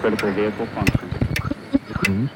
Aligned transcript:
critical 0.00 0.34
vehicle 0.34 0.66
function. 0.66 2.30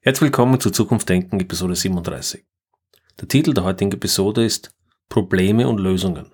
Herzlich 0.00 0.22
willkommen 0.22 0.60
zu 0.60 0.70
Zukunft 0.70 1.08
Denken, 1.08 1.40
Episode 1.40 1.76
37. 1.76 2.44
Der 3.20 3.28
Titel 3.28 3.54
der 3.54 3.64
heutigen 3.64 3.92
Episode 3.92 4.44
ist 4.44 4.74
Probleme 5.08 5.66
und 5.66 5.78
Lösungen. 5.78 6.30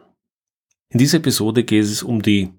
In 0.88 0.98
dieser 0.98 1.18
Episode 1.18 1.62
geht 1.62 1.84
es 1.84 2.02
um 2.02 2.20
die 2.20 2.52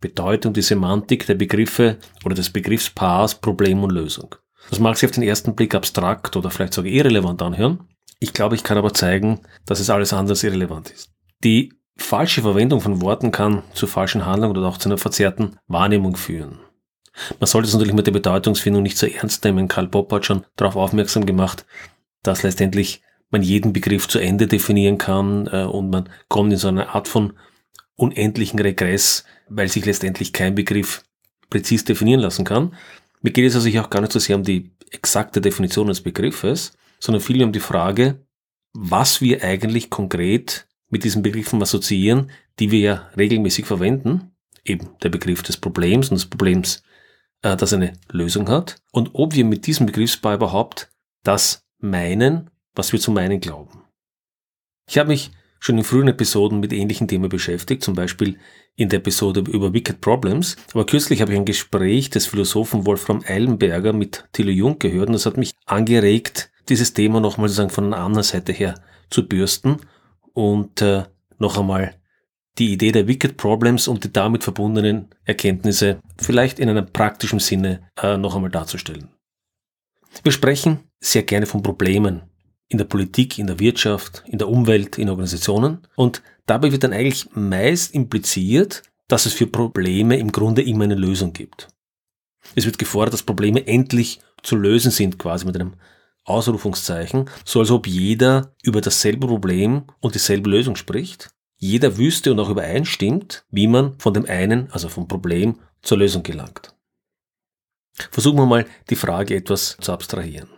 Bedeutung, 0.00 0.54
die 0.54 0.62
Semantik 0.62 1.26
der 1.26 1.34
Begriffe 1.34 1.98
oder 2.24 2.34
des 2.34 2.50
Begriffspaars 2.50 3.40
Problem 3.40 3.82
und 3.82 3.90
Lösung. 3.90 4.36
Das 4.70 4.78
mag 4.78 4.96
sich 4.96 5.08
auf 5.08 5.14
den 5.14 5.24
ersten 5.24 5.54
Blick 5.54 5.74
abstrakt 5.74 6.34
oder 6.36 6.50
vielleicht 6.50 6.72
sogar 6.72 6.90
irrelevant 6.90 7.42
anhören. 7.42 7.88
Ich 8.20 8.32
glaube, 8.32 8.54
ich 8.54 8.64
kann 8.64 8.78
aber 8.78 8.94
zeigen, 8.94 9.40
dass 9.66 9.80
es 9.80 9.90
alles 9.90 10.12
andere 10.12 10.32
als 10.32 10.44
irrelevant 10.44 10.90
ist. 10.90 11.11
Die 11.44 11.72
falsche 11.96 12.42
Verwendung 12.42 12.80
von 12.80 13.00
Worten 13.00 13.32
kann 13.32 13.62
zu 13.74 13.86
falschen 13.86 14.26
Handlungen 14.26 14.56
oder 14.56 14.68
auch 14.68 14.78
zu 14.78 14.88
einer 14.88 14.98
verzerrten 14.98 15.56
Wahrnehmung 15.66 16.16
führen. 16.16 16.60
Man 17.38 17.46
sollte 17.46 17.68
es 17.68 17.74
natürlich 17.74 17.94
mit 17.94 18.06
der 18.06 18.12
Bedeutungsfindung 18.12 18.82
nicht 18.82 18.96
so 18.96 19.06
ernst 19.06 19.44
nehmen. 19.44 19.68
Karl 19.68 19.88
Popper 19.88 20.16
hat 20.16 20.26
schon 20.26 20.44
darauf 20.56 20.76
aufmerksam 20.76 21.26
gemacht, 21.26 21.66
dass 22.22 22.42
letztendlich 22.42 23.02
man 23.30 23.42
jeden 23.42 23.72
Begriff 23.72 24.08
zu 24.08 24.18
Ende 24.18 24.46
definieren 24.46 24.98
kann 24.98 25.48
äh, 25.52 25.64
und 25.64 25.90
man 25.90 26.08
kommt 26.28 26.52
in 26.52 26.58
so 26.58 26.68
eine 26.68 26.90
Art 26.90 27.08
von 27.08 27.32
unendlichen 27.96 28.58
Regress, 28.58 29.24
weil 29.48 29.68
sich 29.68 29.84
letztendlich 29.84 30.32
kein 30.32 30.54
Begriff 30.54 31.02
präzis 31.50 31.84
definieren 31.84 32.20
lassen 32.20 32.44
kann. 32.44 32.74
Mir 33.20 33.32
geht 33.32 33.46
es 33.46 33.54
also 33.54 33.68
auch 33.80 33.90
gar 33.90 34.00
nicht 34.00 34.12
so 34.12 34.18
sehr 34.18 34.36
um 34.36 34.42
die 34.42 34.70
exakte 34.90 35.40
Definition 35.40 35.88
des 35.88 36.00
Begriffes, 36.00 36.72
sondern 36.98 37.22
vielmehr 37.22 37.46
um 37.46 37.52
die 37.52 37.60
Frage, 37.60 38.26
was 38.74 39.20
wir 39.20 39.42
eigentlich 39.42 39.90
konkret 39.90 40.66
mit 40.92 41.04
diesen 41.04 41.22
Begriffen 41.22 41.60
assoziieren, 41.62 42.30
die 42.60 42.70
wir 42.70 42.80
ja 42.80 43.10
regelmäßig 43.16 43.64
verwenden, 43.64 44.30
eben 44.62 44.90
der 45.02 45.08
Begriff 45.08 45.42
des 45.42 45.56
Problems 45.56 46.10
und 46.10 46.16
des 46.16 46.26
Problems, 46.26 46.84
äh, 47.40 47.56
das 47.56 47.72
eine 47.72 47.94
Lösung 48.10 48.48
hat, 48.48 48.76
und 48.92 49.10
ob 49.14 49.34
wir 49.34 49.44
mit 49.44 49.66
diesem 49.66 49.86
Begriffspaar 49.86 50.34
überhaupt 50.34 50.90
das 51.24 51.64
meinen, 51.78 52.50
was 52.74 52.92
wir 52.92 53.00
zu 53.00 53.10
meinen 53.10 53.40
glauben. 53.40 53.82
Ich 54.86 54.98
habe 54.98 55.08
mich 55.08 55.30
schon 55.58 55.78
in 55.78 55.84
frühen 55.84 56.08
Episoden 56.08 56.60
mit 56.60 56.74
ähnlichen 56.74 57.08
Themen 57.08 57.30
beschäftigt, 57.30 57.82
zum 57.82 57.94
Beispiel 57.94 58.38
in 58.76 58.90
der 58.90 58.98
Episode 58.98 59.40
über 59.40 59.72
Wicked 59.72 60.00
Problems. 60.00 60.56
Aber 60.72 60.84
kürzlich 60.84 61.22
habe 61.22 61.32
ich 61.32 61.38
ein 61.38 61.44
Gespräch 61.44 62.10
des 62.10 62.26
Philosophen 62.26 62.84
Wolfram 62.84 63.22
Eilenberger 63.26 63.92
mit 63.92 64.28
Thilo 64.32 64.50
Jung 64.50 64.78
gehört 64.78 65.06
und 65.06 65.14
das 65.14 65.24
hat 65.24 65.36
mich 65.36 65.52
angeregt, 65.64 66.50
dieses 66.68 66.92
Thema 66.92 67.20
nochmal 67.20 67.48
sozusagen 67.48 67.70
von 67.70 67.86
einer 67.86 68.04
anderen 68.04 68.24
Seite 68.24 68.52
her 68.52 68.74
zu 69.08 69.26
bürsten 69.26 69.78
und 70.34 70.82
äh, 70.82 71.04
noch 71.38 71.58
einmal 71.58 71.94
die 72.58 72.72
Idee 72.72 72.92
der 72.92 73.08
Wicked 73.08 73.36
Problems 73.36 73.88
und 73.88 74.04
die 74.04 74.12
damit 74.12 74.44
verbundenen 74.44 75.08
Erkenntnisse 75.24 76.00
vielleicht 76.18 76.58
in 76.58 76.68
einem 76.68 76.86
praktischen 76.86 77.38
Sinne 77.38 77.88
äh, 78.00 78.16
noch 78.16 78.34
einmal 78.34 78.50
darzustellen. 78.50 79.08
Wir 80.22 80.32
sprechen 80.32 80.80
sehr 81.00 81.22
gerne 81.22 81.46
von 81.46 81.62
Problemen 81.62 82.22
in 82.68 82.78
der 82.78 82.84
Politik, 82.84 83.38
in 83.38 83.46
der 83.46 83.58
Wirtschaft, 83.58 84.22
in 84.26 84.38
der 84.38 84.48
Umwelt, 84.48 84.98
in 84.98 85.08
Organisationen 85.08 85.86
und 85.96 86.22
dabei 86.46 86.72
wird 86.72 86.84
dann 86.84 86.92
eigentlich 86.92 87.28
meist 87.34 87.94
impliziert, 87.94 88.82
dass 89.08 89.26
es 89.26 89.32
für 89.32 89.46
Probleme 89.46 90.16
im 90.16 90.32
Grunde 90.32 90.62
immer 90.62 90.84
eine 90.84 90.94
Lösung 90.94 91.32
gibt. 91.32 91.68
Es 92.54 92.66
wird 92.66 92.78
gefordert, 92.78 93.14
dass 93.14 93.22
Probleme 93.22 93.66
endlich 93.66 94.20
zu 94.42 94.56
lösen 94.56 94.90
sind, 94.90 95.18
quasi 95.18 95.46
mit 95.46 95.54
einem 95.54 95.74
Ausrufungszeichen, 96.24 97.28
so 97.44 97.60
als 97.60 97.70
ob 97.70 97.86
jeder 97.86 98.54
über 98.62 98.80
dasselbe 98.80 99.26
Problem 99.26 99.84
und 100.00 100.14
dieselbe 100.14 100.50
Lösung 100.50 100.76
spricht, 100.76 101.30
jeder 101.56 101.96
wüsste 101.96 102.32
und 102.32 102.40
auch 102.40 102.50
übereinstimmt, 102.50 103.44
wie 103.50 103.66
man 103.66 103.98
von 103.98 104.14
dem 104.14 104.26
einen, 104.26 104.70
also 104.72 104.88
vom 104.88 105.08
Problem, 105.08 105.60
zur 105.82 105.98
Lösung 105.98 106.22
gelangt. 106.22 106.74
Versuchen 108.10 108.38
wir 108.38 108.46
mal 108.46 108.66
die 108.90 108.96
Frage 108.96 109.36
etwas 109.36 109.76
zu 109.80 109.92
abstrahieren. 109.92 110.48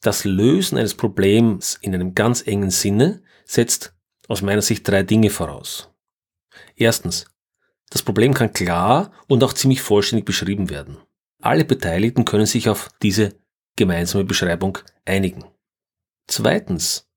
Das 0.00 0.24
Lösen 0.24 0.78
eines 0.78 0.94
Problems 0.94 1.76
in 1.80 1.94
einem 1.94 2.14
ganz 2.14 2.46
engen 2.46 2.70
Sinne 2.70 3.22
setzt 3.44 3.94
aus 4.28 4.42
meiner 4.42 4.62
Sicht 4.62 4.86
drei 4.86 5.02
Dinge 5.02 5.30
voraus. 5.30 5.90
Erstens, 6.76 7.26
das 7.90 8.02
Problem 8.02 8.34
kann 8.34 8.52
klar 8.52 9.12
und 9.26 9.42
auch 9.42 9.54
ziemlich 9.54 9.80
vollständig 9.80 10.26
beschrieben 10.26 10.70
werden. 10.70 10.98
Alle 11.40 11.64
Beteiligten 11.64 12.24
können 12.24 12.46
sich 12.46 12.68
auf 12.68 12.90
diese 13.02 13.34
gemeinsame 13.78 14.24
Beschreibung 14.24 14.78
einigen. 15.06 15.44
Zweitens, 16.26 17.08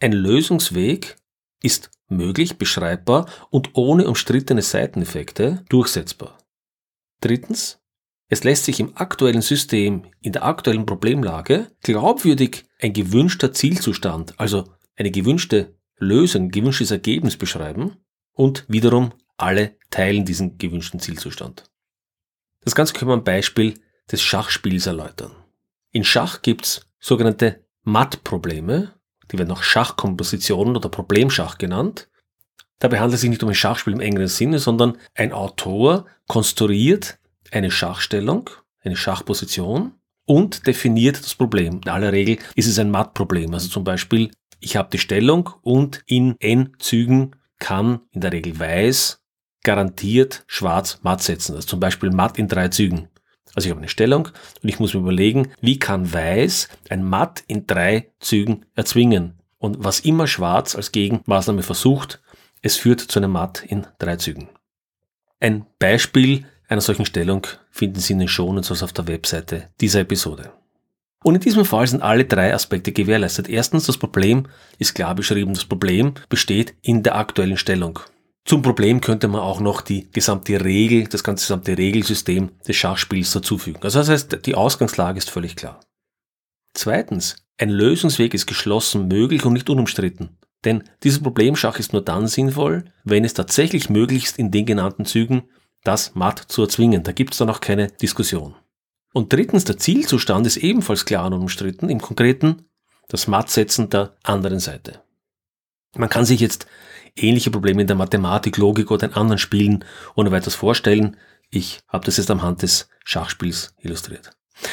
ein 0.00 0.12
Lösungsweg 0.12 1.16
ist 1.62 1.90
möglich, 2.08 2.58
beschreibbar 2.58 3.28
und 3.50 3.70
ohne 3.74 4.08
umstrittene 4.08 4.62
Seiteneffekte 4.62 5.64
durchsetzbar. 5.68 6.38
Drittens, 7.20 7.78
es 8.28 8.42
lässt 8.42 8.64
sich 8.64 8.80
im 8.80 8.96
aktuellen 8.96 9.42
System, 9.42 10.06
in 10.20 10.32
der 10.32 10.44
aktuellen 10.44 10.86
Problemlage 10.86 11.70
glaubwürdig 11.82 12.64
ein 12.80 12.92
gewünschter 12.92 13.52
Zielzustand, 13.52 14.38
also 14.40 14.68
eine 14.96 15.12
gewünschte 15.12 15.76
Lösung, 15.98 16.50
gewünschtes 16.50 16.90
Ergebnis 16.90 17.36
beschreiben 17.36 17.96
und 18.32 18.64
wiederum 18.68 19.12
alle 19.36 19.76
teilen 19.90 20.24
diesen 20.24 20.58
gewünschten 20.58 21.00
Zielzustand. 21.00 21.64
Das 22.62 22.74
Ganze 22.74 22.94
können 22.94 23.10
wir 23.10 23.14
am 23.14 23.24
Beispiel 23.24 23.78
des 24.10 24.22
Schachspiels 24.22 24.86
erläutern. 24.86 25.32
In 25.96 26.04
Schach 26.04 26.42
gibt's 26.42 26.82
sogenannte 27.00 27.64
Mattprobleme, 27.84 28.92
die 29.32 29.38
werden 29.38 29.50
auch 29.50 29.62
Schachkompositionen 29.62 30.76
oder 30.76 30.90
Problemschach 30.90 31.56
genannt. 31.56 32.10
Dabei 32.80 32.98
handelt 32.98 33.14
es 33.14 33.22
sich 33.22 33.30
nicht 33.30 33.42
um 33.42 33.48
ein 33.48 33.54
Schachspiel 33.54 33.94
im 33.94 34.00
engeren 34.00 34.28
Sinne, 34.28 34.58
sondern 34.58 34.98
ein 35.14 35.32
Autor 35.32 36.04
konstruiert 36.26 37.18
eine 37.50 37.70
Schachstellung, 37.70 38.50
eine 38.82 38.94
Schachposition 38.94 39.94
und 40.26 40.66
definiert 40.66 41.18
das 41.18 41.34
Problem. 41.34 41.80
In 41.82 41.88
aller 41.88 42.12
Regel 42.12 42.40
ist 42.54 42.66
es 42.66 42.78
ein 42.78 42.90
Mattproblem. 42.90 43.54
Also 43.54 43.68
zum 43.70 43.82
Beispiel, 43.82 44.30
ich 44.60 44.76
habe 44.76 44.90
die 44.92 44.98
Stellung 44.98 45.48
und 45.62 46.02
in 46.04 46.36
n 46.40 46.74
Zügen 46.78 47.36
kann 47.58 48.00
in 48.10 48.20
der 48.20 48.32
Regel 48.32 48.60
weiß 48.60 49.22
garantiert 49.62 50.44
schwarz 50.46 50.98
matt 51.02 51.22
setzen. 51.22 51.54
Also 51.54 51.68
zum 51.68 51.80
Beispiel 51.80 52.10
matt 52.10 52.38
in 52.38 52.48
drei 52.48 52.68
Zügen. 52.68 53.08
Also 53.54 53.66
ich 53.66 53.70
habe 53.70 53.80
eine 53.80 53.88
Stellung 53.88 54.28
und 54.62 54.68
ich 54.68 54.78
muss 54.78 54.94
mir 54.94 55.00
überlegen, 55.00 55.52
wie 55.60 55.78
kann 55.78 56.12
weiß 56.12 56.68
ein 56.90 57.04
matt 57.04 57.44
in 57.46 57.66
drei 57.66 58.10
Zügen 58.20 58.66
erzwingen. 58.74 59.38
Und 59.58 59.82
was 59.82 60.00
immer 60.00 60.26
schwarz 60.26 60.74
als 60.74 60.92
Gegenmaßnahme 60.92 61.62
versucht, 61.62 62.20
es 62.62 62.76
führt 62.76 63.00
zu 63.00 63.18
einem 63.18 63.32
matt 63.32 63.64
in 63.66 63.86
drei 63.98 64.16
Zügen. 64.16 64.48
Ein 65.40 65.66
Beispiel 65.78 66.44
einer 66.68 66.80
solchen 66.80 67.06
Stellung 67.06 67.46
finden 67.70 68.00
Sie 68.00 68.12
in 68.12 68.18
den 68.18 68.28
Shownotes 68.28 68.82
auf 68.82 68.92
der 68.92 69.06
Webseite 69.06 69.70
dieser 69.80 70.00
Episode. 70.00 70.52
Und 71.22 71.34
in 71.34 71.40
diesem 71.40 71.64
Fall 71.64 71.86
sind 71.86 72.02
alle 72.02 72.24
drei 72.24 72.54
Aspekte 72.54 72.92
gewährleistet. 72.92 73.48
Erstens, 73.48 73.86
das 73.86 73.98
Problem 73.98 74.46
ist 74.78 74.94
klar 74.94 75.14
beschrieben. 75.14 75.54
Das 75.54 75.64
Problem 75.64 76.14
besteht 76.28 76.74
in 76.82 77.02
der 77.02 77.16
aktuellen 77.16 77.56
Stellung. 77.56 78.00
Zum 78.46 78.62
Problem 78.62 79.00
könnte 79.00 79.26
man 79.26 79.40
auch 79.40 79.58
noch 79.58 79.80
die 79.80 80.08
gesamte 80.12 80.64
Regel, 80.64 81.08
das 81.08 81.24
ganze 81.24 81.42
gesamte 81.42 81.76
Regelsystem 81.76 82.52
des 82.66 82.76
Schachspiels 82.76 83.32
dazufügen. 83.32 83.80
Also 83.82 83.98
das 83.98 84.08
heißt, 84.08 84.46
die 84.46 84.54
Ausgangslage 84.54 85.18
ist 85.18 85.30
völlig 85.30 85.56
klar. 85.56 85.80
Zweitens, 86.72 87.36
ein 87.58 87.70
Lösungsweg 87.70 88.34
ist 88.34 88.46
geschlossen 88.46 89.08
möglich 89.08 89.44
und 89.44 89.52
nicht 89.52 89.68
unumstritten. 89.68 90.38
Denn 90.64 90.84
dieses 91.02 91.22
Problemschach 91.22 91.80
ist 91.80 91.92
nur 91.92 92.04
dann 92.04 92.28
sinnvoll, 92.28 92.84
wenn 93.02 93.24
es 93.24 93.34
tatsächlich 93.34 93.90
möglich 93.90 94.24
ist, 94.24 94.38
in 94.38 94.52
den 94.52 94.64
genannten 94.64 95.06
Zügen 95.06 95.48
das 95.82 96.14
matt 96.14 96.38
zu 96.38 96.62
erzwingen. 96.62 97.02
Da 97.02 97.12
gibt 97.12 97.32
es 97.32 97.38
dann 97.38 97.50
auch 97.50 97.60
keine 97.60 97.88
Diskussion. 97.88 98.54
Und 99.12 99.32
drittens, 99.32 99.64
der 99.64 99.78
Zielzustand 99.78 100.46
ist 100.46 100.58
ebenfalls 100.58 101.04
klar 101.04 101.26
und 101.26 101.32
unumstritten, 101.32 101.88
im 101.88 102.00
Konkreten 102.00 102.66
das 103.08 103.26
Mattsetzen 103.26 103.90
der 103.90 104.14
anderen 104.22 104.60
Seite. 104.60 105.00
Man 105.96 106.10
kann 106.10 106.26
sich 106.26 106.40
jetzt 106.40 106.66
ähnliche 107.16 107.50
Probleme 107.50 107.80
in 107.80 107.86
der 107.86 107.96
Mathematik, 107.96 108.56
Logik 108.56 108.90
oder 108.90 109.06
in 109.06 109.14
anderen 109.14 109.38
Spielen 109.38 109.84
ohne 110.14 110.30
weiteres 110.30 110.54
vorstellen. 110.54 111.16
Ich 111.50 111.80
habe 111.88 112.04
das 112.04 112.16
jetzt 112.16 112.30
am 112.30 112.42
Hand 112.42 112.62
des 112.62 112.88
Schachspiels 113.04 113.74
illustriert. 113.80 114.32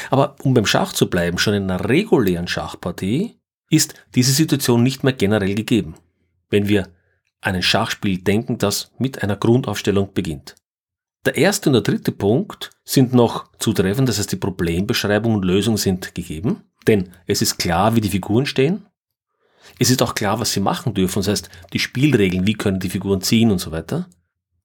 Aber 0.09 0.35
um 0.43 0.53
beim 0.53 0.65
Schach 0.65 0.93
zu 0.93 1.09
bleiben, 1.09 1.37
schon 1.37 1.53
in 1.53 1.69
einer 1.69 1.87
regulären 1.87 2.47
Schachpartie 2.47 3.39
ist 3.69 3.95
diese 4.15 4.31
Situation 4.31 4.83
nicht 4.83 5.03
mehr 5.03 5.13
generell 5.13 5.55
gegeben. 5.55 5.95
Wenn 6.49 6.67
wir 6.67 6.89
an 7.41 7.55
ein 7.55 7.63
Schachspiel 7.63 8.19
denken, 8.19 8.57
das 8.57 8.91
mit 8.97 9.23
einer 9.23 9.35
Grundaufstellung 9.35 10.13
beginnt. 10.13 10.55
Der 11.25 11.35
erste 11.35 11.69
und 11.69 11.73
der 11.73 11.81
dritte 11.81 12.11
Punkt 12.11 12.71
sind 12.83 13.13
noch 13.13 13.49
zutreffend, 13.57 14.09
das 14.09 14.19
heißt 14.19 14.31
die 14.31 14.37
Problembeschreibung 14.37 15.35
und 15.35 15.45
Lösung 15.45 15.77
sind 15.77 16.15
gegeben, 16.15 16.63
denn 16.87 17.09
es 17.27 17.41
ist 17.41 17.57
klar, 17.57 17.95
wie 17.95 18.01
die 18.01 18.09
Figuren 18.09 18.45
stehen, 18.45 18.85
es 19.79 19.89
ist 19.89 20.01
auch 20.01 20.15
klar, 20.15 20.39
was 20.39 20.51
sie 20.51 20.59
machen 20.59 20.93
dürfen. 20.93 21.19
Das 21.19 21.27
heißt, 21.27 21.49
die 21.73 21.79
Spielregeln, 21.79 22.47
wie 22.47 22.53
können 22.53 22.79
die 22.79 22.89
Figuren 22.89 23.21
ziehen 23.21 23.51
und 23.51 23.59
so 23.59 23.71
weiter. 23.71 24.07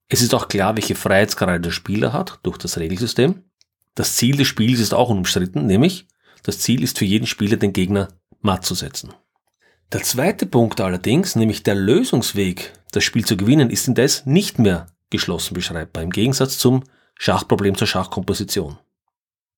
Es 0.09 0.23
ist 0.23 0.35
auch 0.35 0.49
klar, 0.49 0.77
welche 0.77 0.95
Freiheitsgrade 0.95 1.61
der 1.61 1.71
Spieler 1.71 2.13
hat 2.13 2.39
durch 2.43 2.59
das 2.59 2.79
Regelsystem. 2.79 3.45
Das 3.95 4.17
Ziel 4.17 4.37
des 4.37 4.49
Spiels 4.49 4.81
ist 4.81 4.95
auch 4.95 5.11
unumstritten, 5.11 5.67
nämlich 5.67 6.07
das 6.43 6.61
Ziel 6.61 6.83
ist 6.83 6.99
für 6.99 7.05
jeden 7.05 7.27
Spieler 7.27 7.57
den 7.57 7.73
Gegner 7.73 8.09
matt 8.41 8.65
zu 8.65 8.75
setzen. 8.75 9.13
Der 9.93 10.03
zweite 10.03 10.47
Punkt 10.47 10.81
allerdings, 10.81 11.35
nämlich 11.35 11.63
der 11.63 11.75
Lösungsweg, 11.75 12.73
das 12.93 13.05
Spiel 13.05 13.25
zu 13.25 13.37
gewinnen, 13.37 13.71
ist 13.71 13.89
indes 13.89 14.25
nicht 14.27 14.59
mehr 14.59 14.87
geschlossen 15.11 15.55
beschreibbar, 15.55 16.03
im 16.03 16.11
Gegensatz 16.11 16.59
zum 16.59 16.85
Schachproblem 17.17 17.77
zur 17.77 17.87
Schachkomposition. 17.87 18.79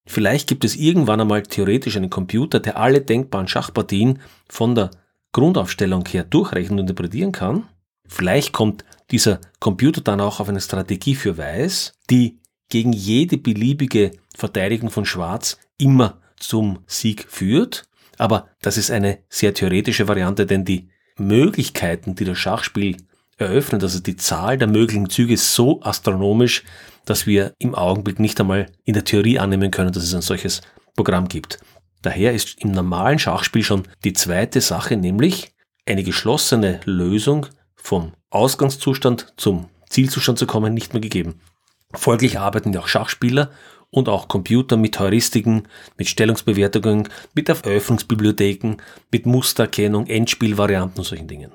Vielleicht 0.07 0.49
gibt 0.49 0.65
es 0.65 0.77
irgendwann 0.77 1.21
einmal 1.21 1.43
theoretisch 1.43 1.97
einen 1.97 2.11
Computer, 2.11 2.59
der 2.61 2.77
alle 2.77 3.01
denkbaren 3.01 3.49
Schachpartien 3.49 4.21
von 4.49 4.75
der 4.75 4.91
Grundaufstellung 5.33 6.07
her 6.07 6.25
durchrechnen 6.25 6.81
und 6.81 6.91
interpretieren 6.91 7.33
kann. 7.33 7.69
Vielleicht 8.07 8.53
kommt 8.53 8.85
dieser 9.11 9.41
Computer 9.61 10.01
dann 10.01 10.21
auch 10.21 10.41
auf 10.41 10.49
eine 10.49 10.61
Strategie 10.61 11.15
für 11.15 11.39
Weiß, 11.39 11.93
die 12.11 12.41
gegen 12.69 12.93
jede 12.93 13.37
beliebige 13.37 14.13
Verteidigung 14.37 14.91
von 14.91 15.05
Schwarz 15.05 15.59
immer 15.79 16.21
zum 16.37 16.81
Sieg 16.87 17.27
führt. 17.29 17.85
Aber 18.19 18.49
das 18.63 18.77
ist 18.77 18.91
eine 18.91 19.19
sehr 19.29 19.55
theoretische 19.55 20.09
Variante, 20.09 20.47
denn 20.47 20.65
die 20.65 20.89
Möglichkeiten, 21.17 22.15
die 22.15 22.25
das 22.25 22.39
Schachspiel 22.39 22.97
eröffnet, 23.37 23.83
also 23.83 24.01
die 24.01 24.17
Zahl 24.17 24.59
der 24.59 24.69
möglichen 24.69 25.09
Züge 25.09 25.35
ist 25.35 25.55
so 25.55 25.81
astronomisch, 25.83 26.65
dass 27.05 27.27
wir 27.27 27.55
im 27.59 27.75
Augenblick 27.75 28.19
nicht 28.19 28.41
einmal 28.41 28.67
in 28.85 28.95
der 28.95 29.05
Theorie 29.05 29.39
annehmen 29.39 29.71
können, 29.71 29.93
dass 29.93 30.03
es 30.03 30.15
ein 30.15 30.23
solches 30.23 30.61
Programm 30.95 31.29
gibt. 31.29 31.59
Daher 32.03 32.33
ist 32.33 32.63
im 32.63 32.73
normalen 32.73 33.19
Schachspiel 33.19 33.63
schon 33.63 33.85
die 34.05 34.13
zweite 34.13 34.61
Sache, 34.61 34.97
nämlich 34.97 35.53
eine 35.87 36.03
geschlossene 36.03 36.81
Lösung 36.85 37.47
vom 37.75 38.13
Ausgangszustand 38.31 39.35
zum 39.37 39.69
Zielzustand 39.89 40.39
zu 40.39 40.47
kommen, 40.47 40.73
nicht 40.73 40.93
mehr 40.93 41.01
gegeben. 41.01 41.41
Folglich 41.93 42.39
arbeiten 42.39 42.73
ja 42.73 42.81
auch 42.81 42.89
Schachspieler 42.89 43.51
und 43.91 44.09
auch 44.09 44.29
Computer 44.29 44.77
mit 44.77 44.99
Heuristiken, 45.01 45.67
mit 45.97 46.09
Stellungsbewertungen, 46.09 47.09
mit 47.35 47.49
Eröffnungsbibliotheken, 47.49 48.77
mit 49.11 49.27
Mustererkennung, 49.27 50.07
Endspielvarianten 50.07 50.99
und 50.99 51.05
solchen 51.05 51.27
Dingen. 51.27 51.53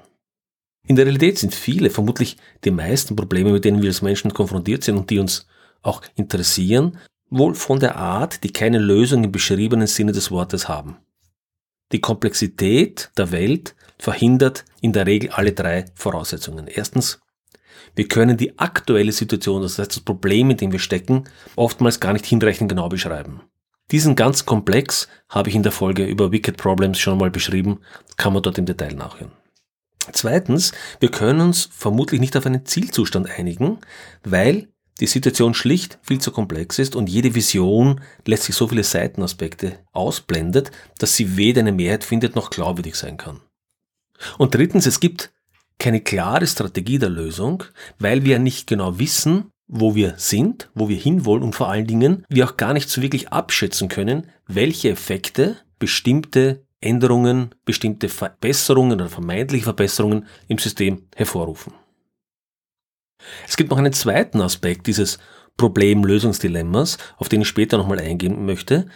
In 0.87 0.97
der 0.97 1.05
Realität 1.05 1.39
sind 1.39 1.55
viele, 1.55 1.89
vermutlich 1.89 2.37
die 2.63 2.71
meisten 2.71 3.15
Probleme, 3.15 3.51
mit 3.51 3.65
denen 3.65 3.81
wir 3.81 3.89
als 3.89 4.01
Menschen 4.01 4.33
konfrontiert 4.33 4.83
sind 4.83 4.97
und 4.97 5.09
die 5.09 5.19
uns 5.19 5.47
auch 5.81 6.01
interessieren, 6.15 6.99
wohl 7.29 7.55
von 7.55 7.79
der 7.79 7.95
Art, 7.95 8.43
die 8.43 8.51
keine 8.51 8.79
Lösung 8.79 9.23
im 9.23 9.31
beschriebenen 9.31 9.87
Sinne 9.87 10.11
des 10.11 10.31
Wortes 10.31 10.67
haben. 10.67 10.97
Die 11.91 12.01
Komplexität 12.01 13.11
der 13.17 13.31
Welt 13.31 13.75
verhindert 13.97 14.65
in 14.81 14.93
der 14.93 15.05
Regel 15.05 15.29
alle 15.31 15.53
drei 15.53 15.85
Voraussetzungen. 15.95 16.67
Erstens, 16.67 17.19
wir 17.95 18.07
können 18.07 18.37
die 18.37 18.57
aktuelle 18.57 19.11
Situation, 19.11 19.61
das 19.61 19.77
heißt 19.79 19.91
das 19.91 19.99
Problem, 20.01 20.49
in 20.49 20.57
dem 20.57 20.71
wir 20.71 20.79
stecken, 20.79 21.25
oftmals 21.55 21.99
gar 21.99 22.13
nicht 22.13 22.25
hinreichend 22.25 22.69
genau 22.69 22.89
beschreiben. 22.89 23.41
Diesen 23.91 24.15
ganz 24.15 24.45
Komplex 24.45 25.07
habe 25.29 25.49
ich 25.49 25.55
in 25.55 25.63
der 25.63 25.71
Folge 25.71 26.05
über 26.05 26.31
Wicked 26.31 26.57
Problems 26.57 26.99
schon 26.99 27.19
mal 27.19 27.29
beschrieben, 27.29 27.81
kann 28.17 28.33
man 28.33 28.41
dort 28.41 28.57
im 28.57 28.65
Detail 28.65 28.95
nachhören. 28.95 29.31
Zweitens, 30.11 30.71
wir 30.99 31.09
können 31.09 31.41
uns 31.41 31.69
vermutlich 31.71 32.19
nicht 32.19 32.35
auf 32.35 32.45
einen 32.45 32.65
Zielzustand 32.65 33.29
einigen, 33.29 33.79
weil 34.23 34.69
die 34.99 35.07
Situation 35.07 35.53
schlicht 35.53 35.99
viel 36.01 36.19
zu 36.19 36.31
komplex 36.31 36.79
ist 36.79 36.95
und 36.95 37.09
jede 37.09 37.35
Vision 37.35 38.01
letztlich 38.25 38.55
so 38.55 38.67
viele 38.67 38.83
Seitenaspekte 38.83 39.79
ausblendet, 39.91 40.71
dass 40.99 41.15
sie 41.15 41.35
weder 41.35 41.61
eine 41.61 41.73
Mehrheit 41.73 42.03
findet 42.03 42.35
noch 42.35 42.49
glaubwürdig 42.49 42.95
sein 42.95 43.17
kann. 43.17 43.41
Und 44.37 44.55
drittens, 44.55 44.85
es 44.85 44.99
gibt 44.99 45.31
keine 45.77 45.99
klare 45.99 46.47
Strategie 46.47 46.99
der 46.99 47.09
Lösung, 47.09 47.63
weil 47.99 48.23
wir 48.23 48.39
nicht 48.39 48.67
genau 48.67 48.97
wissen, 48.97 49.51
wo 49.67 49.95
wir 49.95 50.13
sind, 50.17 50.69
wo 50.73 50.87
wir 50.89 50.97
hinwollen 50.97 51.43
und 51.43 51.55
vor 51.55 51.69
allen 51.69 51.87
Dingen 51.87 52.23
wir 52.29 52.45
auch 52.45 52.55
gar 52.55 52.73
nicht 52.73 52.89
so 52.89 53.01
wirklich 53.01 53.29
abschätzen 53.29 53.89
können, 53.89 54.29
welche 54.47 54.89
Effekte 54.89 55.57
bestimmte 55.79 56.63
Änderungen, 56.79 57.49
bestimmte 57.65 58.09
Verbesserungen 58.09 58.93
oder 58.93 59.09
vermeintliche 59.09 59.63
Verbesserungen 59.63 60.27
im 60.47 60.59
System 60.59 61.07
hervorrufen. 61.15 61.73
Es 63.47 63.57
gibt 63.57 63.71
noch 63.71 63.77
einen 63.77 63.93
zweiten 63.93 64.41
Aspekt 64.41 64.87
dieses 64.87 65.19
Problemlösungsdilemmas, 65.57 66.97
auf 67.17 67.29
den 67.29 67.41
ich 67.41 67.47
später 67.47 67.77
nochmal 67.77 67.99
eingehen 67.99 68.45
möchte. 68.45 68.87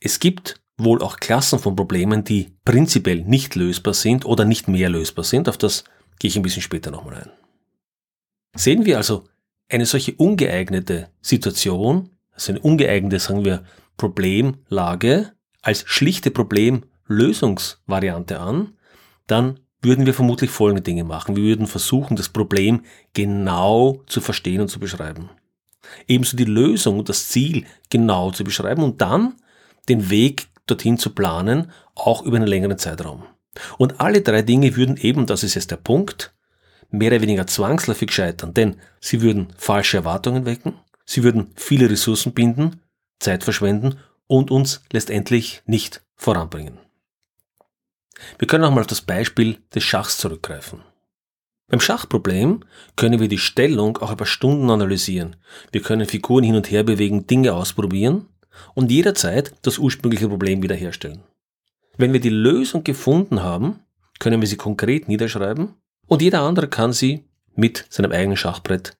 Es 0.00 0.20
gibt 0.20 0.60
wohl 0.76 1.02
auch 1.02 1.18
Klassen 1.18 1.58
von 1.58 1.76
Problemen, 1.76 2.24
die 2.24 2.56
prinzipiell 2.64 3.22
nicht 3.22 3.54
lösbar 3.54 3.94
sind 3.94 4.24
oder 4.24 4.44
nicht 4.44 4.68
mehr 4.68 4.88
lösbar 4.88 5.24
sind. 5.24 5.48
Auf 5.48 5.58
das 5.58 5.84
gehe 6.18 6.28
ich 6.28 6.36
ein 6.36 6.42
bisschen 6.42 6.62
später 6.62 6.90
nochmal 6.90 7.14
ein. 7.14 7.30
Sehen 8.54 8.84
wir 8.84 8.96
also 8.96 9.24
eine 9.68 9.86
solche 9.86 10.14
ungeeignete 10.14 11.10
Situation, 11.20 12.10
also 12.32 12.52
eine 12.52 12.60
ungeeignete, 12.60 13.18
sagen 13.18 13.44
wir, 13.44 13.64
Problemlage 13.96 15.32
als 15.62 15.84
schlichte 15.86 16.30
Problemlösungsvariante 16.30 18.40
an, 18.40 18.76
dann 19.26 19.60
würden 19.82 20.06
wir 20.06 20.14
vermutlich 20.14 20.50
folgende 20.50 20.82
Dinge 20.82 21.04
machen. 21.04 21.36
Wir 21.36 21.44
würden 21.44 21.66
versuchen, 21.66 22.16
das 22.16 22.28
Problem 22.28 22.82
genau 23.14 24.02
zu 24.06 24.20
verstehen 24.20 24.60
und 24.60 24.68
zu 24.68 24.78
beschreiben. 24.78 25.30
Ebenso 26.06 26.36
die 26.36 26.44
Lösung 26.44 26.98
und 26.98 27.08
das 27.08 27.28
Ziel 27.28 27.64
genau 27.88 28.30
zu 28.30 28.44
beschreiben 28.44 28.82
und 28.82 29.00
dann 29.00 29.34
den 29.88 30.10
Weg 30.10 30.48
dorthin 30.66 30.98
zu 30.98 31.10
planen, 31.10 31.72
auch 31.94 32.22
über 32.22 32.36
einen 32.36 32.46
längeren 32.46 32.78
Zeitraum. 32.78 33.24
Und 33.78 34.00
alle 34.00 34.20
drei 34.20 34.42
Dinge 34.42 34.76
würden 34.76 34.96
eben, 34.96 35.26
das 35.26 35.42
ist 35.42 35.54
jetzt 35.54 35.70
der 35.70 35.76
Punkt, 35.76 36.32
mehr 36.90 37.10
oder 37.10 37.22
weniger 37.22 37.46
zwangsläufig 37.46 38.12
scheitern, 38.12 38.54
denn 38.54 38.76
sie 39.00 39.22
würden 39.22 39.48
falsche 39.56 39.98
Erwartungen 39.98 40.44
wecken, 40.44 40.74
sie 41.04 41.22
würden 41.22 41.52
viele 41.56 41.90
Ressourcen 41.90 42.32
binden, 42.32 42.80
Zeit 43.18 43.44
verschwenden 43.44 43.98
und 44.26 44.50
uns 44.50 44.82
letztendlich 44.92 45.62
nicht 45.66 46.02
voranbringen. 46.16 46.78
Wir 48.38 48.46
können 48.46 48.62
nochmal 48.62 48.82
auf 48.82 48.86
das 48.86 49.00
Beispiel 49.00 49.58
des 49.74 49.84
Schachs 49.84 50.18
zurückgreifen. 50.18 50.82
Beim 51.68 51.80
Schachproblem 51.80 52.64
können 52.96 53.20
wir 53.20 53.28
die 53.28 53.38
Stellung 53.38 53.96
auch 53.98 54.10
über 54.10 54.26
Stunden 54.26 54.70
analysieren. 54.70 55.36
Wir 55.70 55.80
können 55.82 56.06
Figuren 56.06 56.42
hin 56.42 56.56
und 56.56 56.70
her 56.70 56.82
bewegen, 56.82 57.26
Dinge 57.26 57.54
ausprobieren 57.54 58.26
und 58.74 58.90
jederzeit 58.90 59.54
das 59.62 59.78
ursprüngliche 59.78 60.28
Problem 60.28 60.62
wiederherstellen. 60.62 61.22
Wenn 61.96 62.12
wir 62.12 62.20
die 62.20 62.28
Lösung 62.28 62.82
gefunden 62.82 63.42
haben, 63.42 63.80
können 64.18 64.40
wir 64.40 64.48
sie 64.48 64.56
konkret 64.56 65.06
niederschreiben 65.08 65.74
und 66.06 66.22
jeder 66.22 66.42
andere 66.42 66.66
kann 66.68 66.92
sie 66.92 67.24
mit 67.54 67.86
seinem 67.88 68.10
eigenen 68.10 68.36
Schachbrett 68.36 68.96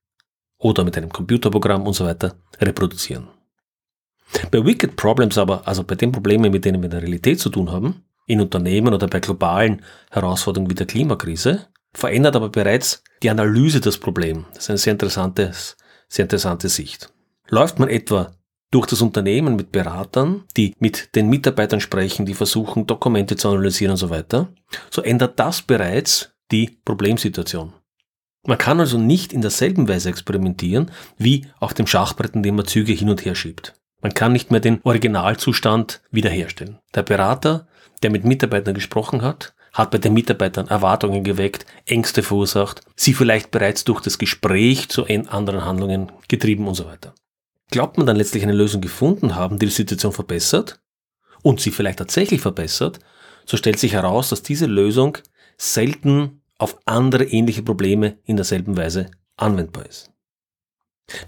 oder 0.58 0.84
mit 0.84 0.96
einem 0.96 1.10
Computerprogramm 1.10 1.86
und 1.86 1.94
so 1.94 2.04
weiter 2.04 2.36
reproduzieren. 2.60 3.28
Bei 4.50 4.64
Wicked 4.64 4.96
Problems 4.96 5.38
aber, 5.38 5.66
also 5.66 5.82
bei 5.82 5.96
den 5.96 6.12
Problemen, 6.12 6.52
mit 6.52 6.64
denen 6.64 6.80
wir 6.80 6.86
in 6.86 6.90
der 6.90 7.02
Realität 7.02 7.40
zu 7.40 7.50
tun 7.50 7.72
haben, 7.72 8.04
in 8.26 8.40
Unternehmen 8.40 8.94
oder 8.94 9.08
bei 9.08 9.20
globalen 9.20 9.82
Herausforderungen 10.10 10.70
wie 10.70 10.74
der 10.74 10.86
Klimakrise, 10.86 11.66
verändert 11.92 12.36
aber 12.36 12.48
bereits 12.48 13.02
die 13.22 13.30
Analyse 13.30 13.80
des 13.80 13.98
Problems. 13.98 14.46
Das 14.54 14.64
ist 14.64 14.70
eine 14.70 14.78
sehr 14.78 14.92
interessante, 14.92 15.52
sehr 16.08 16.24
interessante 16.24 16.68
Sicht. 16.68 17.12
Läuft 17.48 17.78
man 17.78 17.88
etwa 17.88 18.32
durch 18.70 18.86
das 18.86 19.02
Unternehmen 19.02 19.56
mit 19.56 19.72
Beratern, 19.72 20.44
die 20.56 20.74
mit 20.78 21.14
den 21.16 21.28
Mitarbeitern 21.28 21.80
sprechen, 21.80 22.24
die 22.24 22.34
versuchen, 22.34 22.86
Dokumente 22.86 23.36
zu 23.36 23.48
analysieren 23.48 23.92
und 23.92 23.96
so 23.96 24.10
weiter, 24.10 24.52
so 24.90 25.02
ändert 25.02 25.38
das 25.40 25.62
bereits 25.62 26.32
die 26.52 26.78
Problemsituation. 26.84 27.72
Man 28.46 28.58
kann 28.58 28.80
also 28.80 28.96
nicht 28.96 29.32
in 29.32 29.42
derselben 29.42 29.88
Weise 29.88 30.08
experimentieren 30.08 30.90
wie 31.18 31.46
auf 31.58 31.74
dem 31.74 31.86
Schachbrett, 31.86 32.34
in 32.34 32.42
dem 32.42 32.56
man 32.56 32.66
Züge 32.66 32.92
hin 32.92 33.10
und 33.10 33.24
her 33.24 33.34
schiebt. 33.34 33.74
Man 34.02 34.14
kann 34.14 34.32
nicht 34.32 34.50
mehr 34.50 34.60
den 34.60 34.80
Originalzustand 34.82 36.00
wiederherstellen. 36.10 36.78
Der 36.94 37.02
Berater 37.02 37.66
der 38.02 38.10
mit 38.10 38.24
Mitarbeitern 38.24 38.74
gesprochen 38.74 39.22
hat, 39.22 39.54
hat 39.72 39.90
bei 39.90 39.98
den 39.98 40.14
Mitarbeitern 40.14 40.68
Erwartungen 40.68 41.22
geweckt, 41.22 41.66
Ängste 41.86 42.22
verursacht, 42.22 42.82
sie 42.96 43.14
vielleicht 43.14 43.50
bereits 43.50 43.84
durch 43.84 44.00
das 44.00 44.18
Gespräch 44.18 44.88
zu 44.88 45.06
anderen 45.06 45.64
Handlungen 45.64 46.10
getrieben 46.28 46.66
und 46.66 46.74
so 46.74 46.86
weiter. 46.86 47.14
Glaubt 47.70 47.96
man 47.96 48.06
dann 48.06 48.16
letztlich 48.16 48.42
eine 48.42 48.52
Lösung 48.52 48.80
gefunden 48.80 49.36
haben, 49.36 49.58
die 49.58 49.66
die 49.66 49.72
Situation 49.72 50.12
verbessert 50.12 50.80
und 51.42 51.60
sie 51.60 51.70
vielleicht 51.70 51.98
tatsächlich 51.98 52.40
verbessert, 52.40 52.98
so 53.46 53.56
stellt 53.56 53.78
sich 53.78 53.92
heraus, 53.92 54.28
dass 54.28 54.42
diese 54.42 54.66
Lösung 54.66 55.18
selten 55.56 56.42
auf 56.58 56.78
andere 56.84 57.24
ähnliche 57.24 57.62
Probleme 57.62 58.18
in 58.24 58.36
derselben 58.36 58.76
Weise 58.76 59.10
anwendbar 59.36 59.86
ist. 59.86 60.10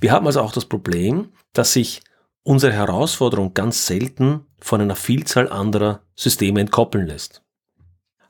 Wir 0.01 0.13
haben 0.13 0.27
also 0.27 0.41
auch 0.41 0.53
das 0.53 0.67
Problem, 0.67 1.33
dass 1.53 1.73
sich 1.73 2.03
unsere 2.43 2.73
Herausforderung 2.73 3.55
ganz 3.55 3.87
selten 3.87 4.47
von 4.59 4.81
einer 4.81 4.97
Vielzahl 4.97 5.51
anderer 5.51 6.01
Systeme 6.15 6.61
entkoppeln 6.61 7.07
lässt. 7.07 7.43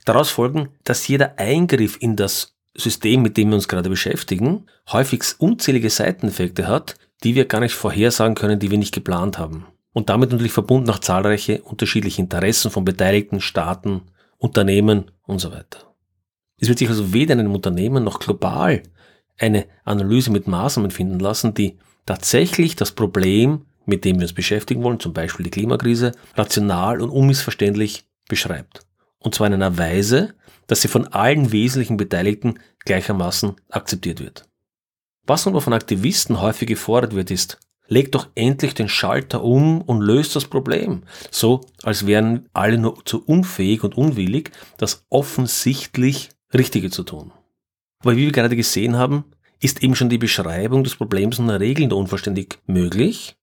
Daraus 0.04 0.30
folgen, 0.30 0.70
dass 0.84 1.06
jeder 1.08 1.38
Eingriff 1.38 1.96
in 2.00 2.16
das 2.16 2.56
System, 2.74 3.22
mit 3.22 3.36
dem 3.36 3.48
wir 3.48 3.56
uns 3.56 3.68
gerade 3.68 3.90
beschäftigen, 3.90 4.66
häufig 4.90 5.22
unzählige 5.38 5.90
Seiteneffekte 5.90 6.66
hat, 6.66 6.96
die 7.22 7.34
wir 7.34 7.44
gar 7.44 7.60
nicht 7.60 7.74
vorhersagen 7.74 8.34
können, 8.34 8.58
die 8.58 8.70
wir 8.70 8.78
nicht 8.78 8.94
geplant 8.94 9.38
haben. 9.38 9.66
Und 9.92 10.08
damit 10.08 10.32
natürlich 10.32 10.52
verbunden 10.52 10.90
auch 10.90 10.98
zahlreiche 10.98 11.62
unterschiedliche 11.62 12.22
Interessen 12.22 12.70
von 12.70 12.84
beteiligten 12.84 13.40
Staaten, 13.40 14.02
Unternehmen 14.38 15.10
und 15.22 15.38
so 15.38 15.52
weiter. 15.52 15.94
Es 16.58 16.68
wird 16.68 16.78
sich 16.78 16.88
also 16.88 17.12
weder 17.12 17.34
in 17.34 17.40
einem 17.40 17.54
Unternehmen 17.54 18.02
noch 18.02 18.18
global 18.18 18.82
eine 19.38 19.66
Analyse 19.84 20.30
mit 20.30 20.46
Maßnahmen 20.46 20.90
finden 20.90 21.18
lassen, 21.18 21.54
die 21.54 21.78
tatsächlich 22.06 22.74
das 22.74 22.92
Problem 22.92 23.66
mit 23.86 24.04
dem 24.04 24.16
wir 24.16 24.22
uns 24.22 24.32
beschäftigen 24.32 24.82
wollen, 24.82 25.00
zum 25.00 25.12
Beispiel 25.12 25.44
die 25.44 25.50
Klimakrise, 25.50 26.12
rational 26.34 27.00
und 27.00 27.10
unmissverständlich 27.10 28.04
beschreibt. 28.28 28.86
Und 29.18 29.34
zwar 29.34 29.46
in 29.46 29.54
einer 29.54 29.78
Weise, 29.78 30.34
dass 30.66 30.82
sie 30.82 30.88
von 30.88 31.08
allen 31.08 31.52
wesentlichen 31.52 31.96
Beteiligten 31.96 32.58
gleichermaßen 32.84 33.54
akzeptiert 33.68 34.20
wird. 34.20 34.48
Was 35.26 35.46
aber 35.46 35.60
von 35.60 35.72
Aktivisten 35.72 36.40
häufig 36.40 36.68
gefordert 36.68 37.14
wird, 37.14 37.30
ist, 37.30 37.58
leg 37.86 38.10
doch 38.10 38.28
endlich 38.34 38.74
den 38.74 38.88
Schalter 38.88 39.44
um 39.44 39.82
und 39.82 40.00
löst 40.00 40.34
das 40.34 40.46
Problem. 40.46 41.02
So, 41.30 41.60
als 41.82 42.06
wären 42.06 42.48
alle 42.52 42.78
nur 42.78 43.04
zu 43.04 43.22
unfähig 43.24 43.84
und 43.84 43.96
unwillig, 43.96 44.50
das 44.78 45.04
offensichtlich 45.10 46.30
Richtige 46.52 46.90
zu 46.90 47.02
tun. 47.02 47.32
Aber 48.00 48.16
wie 48.16 48.24
wir 48.24 48.32
gerade 48.32 48.56
gesehen 48.56 48.96
haben, 48.96 49.24
ist 49.60 49.82
eben 49.82 49.94
schon 49.94 50.08
die 50.08 50.18
Beschreibung 50.18 50.82
des 50.82 50.96
Problems 50.96 51.38
in 51.38 51.46
der 51.46 51.60
Regel 51.60 51.86
nur 51.86 51.98
unvollständig 51.98 52.58
möglich. 52.66 53.36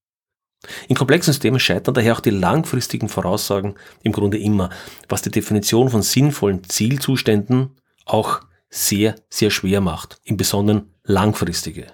In 0.88 0.96
komplexen 0.96 1.34
Systemen 1.34 1.60
scheitern 1.60 1.94
daher 1.94 2.14
auch 2.14 2.20
die 2.20 2.32
langfristigen 2.32 3.08
Voraussagen 3.08 3.76
im 4.04 4.12
Grunde 4.12 4.38
immer, 4.38 4.70
was 5.08 5.22
die 5.22 5.32
Definition 5.32 5.90
von 5.90 6.02
sinnvollen 6.02 6.64
Zielzuständen 6.68 7.78
auch 8.06 8.42
sehr, 8.70 9.16
sehr 9.30 9.52
schwer 9.52 9.82
macht, 9.82 10.20
im 10.26 10.38
Besonderen 10.38 10.94
langfristige. 11.04 11.88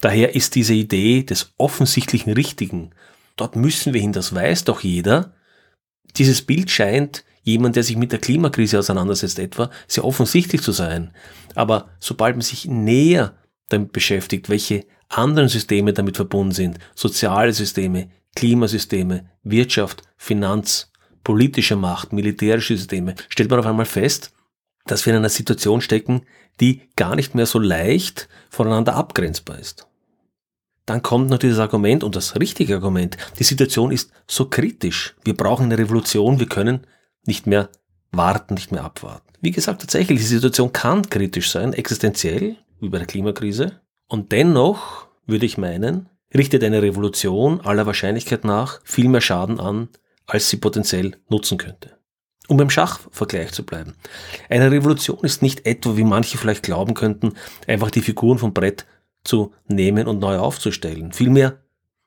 Daher 0.00 0.34
ist 0.34 0.54
diese 0.54 0.74
Idee 0.74 1.22
des 1.22 1.52
offensichtlichen 1.56 2.32
Richtigen, 2.32 2.90
dort 3.36 3.56
müssen 3.56 3.94
wir 3.94 4.00
hin, 4.00 4.12
das 4.12 4.34
weiß 4.34 4.64
doch 4.64 4.80
jeder, 4.80 5.34
dieses 6.16 6.42
Bild 6.42 6.70
scheint 6.70 7.24
jemand, 7.42 7.76
der 7.76 7.82
sich 7.82 7.96
mit 7.96 8.12
der 8.12 8.18
Klimakrise 8.18 8.78
auseinandersetzt 8.78 9.38
etwa, 9.38 9.70
sehr 9.86 10.04
offensichtlich 10.04 10.62
zu 10.62 10.72
sein. 10.72 11.12
Aber 11.54 11.88
sobald 11.98 12.36
man 12.36 12.42
sich 12.42 12.66
näher 12.66 13.34
damit 13.68 13.92
beschäftigt, 13.92 14.48
welche 14.48 14.84
anderen 15.10 15.48
Systeme 15.48 15.92
damit 15.92 16.16
verbunden 16.16 16.52
sind, 16.52 16.78
soziale 16.94 17.52
Systeme, 17.52 18.10
Klimasysteme, 18.34 19.28
Wirtschaft, 19.42 20.02
Finanz, 20.16 20.90
politische 21.24 21.76
Macht, 21.76 22.12
militärische 22.12 22.76
Systeme, 22.76 23.14
stellt 23.28 23.50
man 23.50 23.58
auf 23.58 23.66
einmal 23.66 23.86
fest, 23.86 24.32
dass 24.86 25.04
wir 25.04 25.12
in 25.12 25.18
einer 25.18 25.28
Situation 25.28 25.80
stecken, 25.80 26.22
die 26.60 26.82
gar 26.96 27.16
nicht 27.16 27.34
mehr 27.34 27.46
so 27.46 27.58
leicht 27.58 28.28
voneinander 28.48 28.94
abgrenzbar 28.94 29.58
ist. 29.58 29.86
Dann 30.86 31.02
kommt 31.02 31.30
natürlich 31.30 31.56
das 31.56 31.62
Argument 31.62 32.02
und 32.02 32.16
das 32.16 32.36
richtige 32.36 32.74
Argument, 32.74 33.16
die 33.38 33.44
Situation 33.44 33.92
ist 33.92 34.10
so 34.26 34.46
kritisch, 34.46 35.14
wir 35.24 35.36
brauchen 35.36 35.66
eine 35.66 35.78
Revolution, 35.78 36.40
wir 36.40 36.48
können 36.48 36.86
nicht 37.26 37.46
mehr 37.46 37.68
warten, 38.12 38.54
nicht 38.54 38.72
mehr 38.72 38.84
abwarten. 38.84 39.28
Wie 39.40 39.50
gesagt, 39.50 39.82
tatsächlich, 39.82 40.18
die 40.18 40.24
Situation 40.24 40.72
kann 40.72 41.08
kritisch 41.08 41.50
sein, 41.50 41.72
existenziell, 41.72 42.56
wie 42.80 42.88
bei 42.88 42.98
der 42.98 43.06
Klimakrise. 43.06 43.80
Und 44.10 44.32
dennoch 44.32 45.06
würde 45.26 45.46
ich 45.46 45.56
meinen, 45.56 46.08
richtet 46.34 46.64
eine 46.64 46.82
Revolution 46.82 47.60
aller 47.60 47.86
Wahrscheinlichkeit 47.86 48.44
nach 48.44 48.80
viel 48.82 49.08
mehr 49.08 49.20
Schaden 49.20 49.60
an, 49.60 49.88
als 50.26 50.50
sie 50.50 50.56
potenziell 50.56 51.16
nutzen 51.28 51.58
könnte. 51.58 51.96
Um 52.48 52.56
beim 52.56 52.70
Schachvergleich 52.70 53.52
zu 53.52 53.64
bleiben. 53.64 53.94
Eine 54.48 54.72
Revolution 54.72 55.20
ist 55.22 55.42
nicht 55.42 55.64
etwa, 55.64 55.96
wie 55.96 56.02
manche 56.02 56.38
vielleicht 56.38 56.64
glauben 56.64 56.94
könnten, 56.94 57.34
einfach 57.68 57.92
die 57.92 58.00
Figuren 58.00 58.38
vom 58.38 58.52
Brett 58.52 58.84
zu 59.22 59.52
nehmen 59.68 60.08
und 60.08 60.18
neu 60.18 60.38
aufzustellen. 60.38 61.12
Vielmehr 61.12 61.60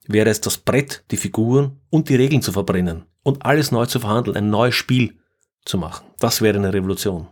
wäre 0.05 0.29
es 0.29 0.41
das 0.41 0.57
Brett, 0.57 1.05
die 1.09 1.17
Figuren 1.17 1.79
und 1.89 2.09
die 2.09 2.17
Regeln 2.17 2.41
zu 2.41 2.51
verbrennen 2.51 3.05
und 3.23 3.45
alles 3.45 3.71
neu 3.71 3.85
zu 3.85 4.01
verhandeln, 4.01 4.35
ein 4.35 4.49
neues 4.49 4.75
Spiel 4.75 5.19
zu 5.63 5.77
machen. 5.77 6.05
Das 6.19 6.41
wäre 6.41 6.57
eine 6.57 6.73
Revolution. 6.73 7.29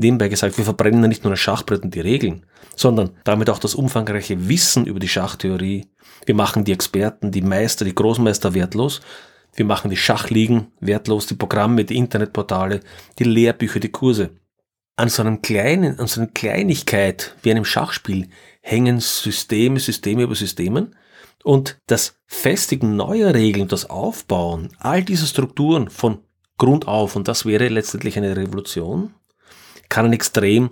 Nebenbei 0.00 0.28
gesagt, 0.28 0.56
wir 0.56 0.64
verbrennen 0.64 1.06
nicht 1.08 1.24
nur 1.24 1.32
das 1.32 1.40
Schachbrett 1.40 1.82
und 1.82 1.94
die 1.94 2.00
Regeln, 2.00 2.46
sondern 2.74 3.10
damit 3.24 3.50
auch 3.50 3.58
das 3.58 3.74
umfangreiche 3.74 4.48
Wissen 4.48 4.86
über 4.86 4.98
die 4.98 5.08
Schachtheorie. 5.08 5.88
Wir 6.24 6.34
machen 6.34 6.64
die 6.64 6.72
Experten, 6.72 7.30
die 7.30 7.42
Meister, 7.42 7.84
die 7.84 7.94
Großmeister 7.94 8.54
wertlos. 8.54 9.02
Wir 9.54 9.66
machen 9.66 9.90
die 9.90 9.98
Schachligen 9.98 10.68
wertlos, 10.80 11.26
die 11.26 11.34
Programme, 11.34 11.84
die 11.84 11.98
Internetportale, 11.98 12.80
die 13.18 13.24
Lehrbücher, 13.24 13.78
die 13.78 13.90
Kurse. 13.90 14.30
An 14.96 15.10
so 15.10 15.20
einem 15.20 15.42
kleinen, 15.42 16.00
an 16.00 16.06
so 16.06 16.22
einer 16.22 16.30
Kleinigkeit 16.30 17.34
wie 17.42 17.50
einem 17.50 17.66
Schachspiel 17.66 18.28
hängen 18.62 19.00
Systeme, 19.00 19.80
Systeme 19.80 20.22
über 20.22 20.34
Systemen, 20.34 20.96
und 21.44 21.78
das 21.86 22.18
Festigen 22.26 22.96
neuer 22.96 23.34
Regeln, 23.34 23.68
das 23.68 23.88
Aufbauen 23.90 24.70
all 24.78 25.02
dieser 25.02 25.26
Strukturen 25.26 25.90
von 25.90 26.20
Grund 26.56 26.88
auf, 26.88 27.16
und 27.16 27.28
das 27.28 27.44
wäre 27.44 27.68
letztendlich 27.68 28.16
eine 28.16 28.36
Revolution, 28.36 29.14
kann 29.90 30.06
ein 30.06 30.14
extrem 30.14 30.70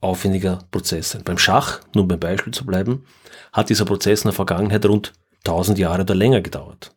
aufwendiger 0.00 0.58
Prozess 0.70 1.10
sein. 1.10 1.24
Beim 1.24 1.38
Schach, 1.38 1.80
nun 1.94 2.06
beim 2.06 2.20
Beispiel 2.20 2.52
zu 2.52 2.66
bleiben, 2.66 3.06
hat 3.52 3.70
dieser 3.70 3.86
Prozess 3.86 4.20
in 4.20 4.28
der 4.28 4.34
Vergangenheit 4.34 4.84
rund 4.84 5.14
1000 5.46 5.78
Jahre 5.78 6.02
oder 6.02 6.14
länger 6.14 6.42
gedauert. 6.42 6.94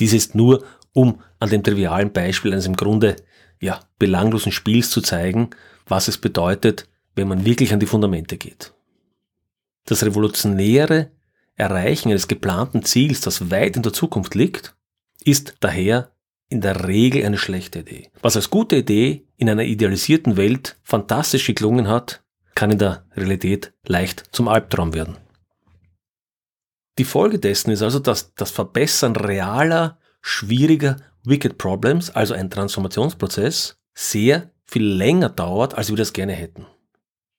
Dies 0.00 0.12
ist 0.12 0.34
nur, 0.34 0.64
um 0.92 1.20
an 1.38 1.50
dem 1.50 1.62
trivialen 1.62 2.12
Beispiel 2.12 2.52
eines 2.52 2.66
im 2.66 2.76
Grunde 2.76 3.16
ja, 3.60 3.80
belanglosen 3.98 4.50
Spiels 4.50 4.90
zu 4.90 5.00
zeigen, 5.00 5.50
was 5.86 6.08
es 6.08 6.18
bedeutet, 6.18 6.88
wenn 7.14 7.28
man 7.28 7.44
wirklich 7.44 7.72
an 7.72 7.80
die 7.80 7.86
Fundamente 7.86 8.36
geht. 8.36 8.72
Das 9.84 10.04
Revolutionäre 10.04 11.10
Erreichen 11.54 12.08
eines 12.08 12.28
geplanten 12.28 12.82
Ziels, 12.82 13.20
das 13.20 13.50
weit 13.50 13.76
in 13.76 13.82
der 13.82 13.92
Zukunft 13.92 14.34
liegt, 14.34 14.74
ist 15.22 15.54
daher 15.60 16.10
in 16.52 16.60
der 16.60 16.86
Regel 16.86 17.24
eine 17.24 17.38
schlechte 17.38 17.80
Idee. 17.80 18.10
Was 18.20 18.36
als 18.36 18.50
gute 18.50 18.76
Idee 18.76 19.26
in 19.36 19.48
einer 19.48 19.64
idealisierten 19.64 20.36
Welt 20.36 20.76
fantastisch 20.82 21.46
geklungen 21.46 21.88
hat, 21.88 22.22
kann 22.54 22.70
in 22.70 22.78
der 22.78 23.06
Realität 23.16 23.72
leicht 23.86 24.24
zum 24.32 24.48
Albtraum 24.48 24.92
werden. 24.92 25.16
Die 26.98 27.04
Folge 27.04 27.38
dessen 27.38 27.70
ist 27.70 27.82
also, 27.82 27.98
dass 27.98 28.34
das 28.34 28.50
Verbessern 28.50 29.16
realer, 29.16 29.98
schwieriger 30.20 30.98
Wicked 31.24 31.56
Problems, 31.56 32.10
also 32.10 32.34
ein 32.34 32.50
Transformationsprozess, 32.50 33.78
sehr 33.94 34.50
viel 34.66 34.84
länger 34.84 35.30
dauert, 35.30 35.74
als 35.74 35.88
wir 35.88 35.96
das 35.96 36.12
gerne 36.12 36.34
hätten. 36.34 36.66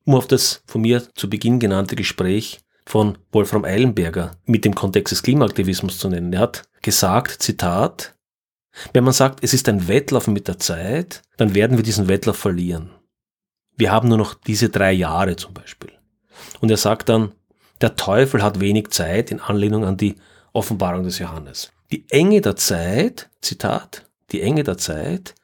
Um 0.05 0.15
auf 0.15 0.27
das 0.27 0.63
von 0.65 0.81
mir 0.81 1.03
zu 1.13 1.29
Beginn 1.29 1.59
genannte 1.59 1.95
Gespräch 1.95 2.61
von 2.85 3.19
Wolfram 3.31 3.63
Eilenberger 3.63 4.37
mit 4.45 4.65
dem 4.65 4.73
Kontext 4.73 5.11
des 5.11 5.23
Klimaaktivismus 5.23 5.99
zu 5.99 6.09
nennen. 6.09 6.33
Er 6.33 6.39
hat 6.41 6.63
gesagt, 6.81 7.41
Zitat, 7.43 8.15
wenn 8.93 9.03
man 9.03 9.13
sagt, 9.13 9.43
es 9.43 9.53
ist 9.53 9.69
ein 9.69 9.87
Wettlauf 9.87 10.27
mit 10.27 10.47
der 10.47 10.59
Zeit, 10.59 11.21
dann 11.37 11.55
werden 11.55 11.77
wir 11.77 11.83
diesen 11.83 12.07
Wettlauf 12.07 12.37
verlieren. 12.37 12.91
Wir 13.75 13.91
haben 13.91 14.07
nur 14.07 14.17
noch 14.17 14.33
diese 14.33 14.69
drei 14.69 14.91
Jahre 14.91 15.35
zum 15.35 15.53
Beispiel. 15.53 15.91
Und 16.59 16.69
er 16.69 16.77
sagt 16.77 17.09
dann, 17.09 17.33
der 17.81 17.95
Teufel 17.95 18.41
hat 18.43 18.59
wenig 18.59 18.89
Zeit 18.89 19.31
in 19.31 19.39
Anlehnung 19.39 19.83
an 19.83 19.97
die 19.97 20.15
Offenbarung 20.53 21.03
des 21.03 21.19
Johannes. 21.19 21.71
Die 21.91 22.05
Enge 22.09 22.41
der 22.41 22.55
Zeit, 22.55 23.29
Zitat, 23.41 24.05
die 24.31 24.41
Enge 24.41 24.63
der 24.63 24.77
Zeit 24.77 25.35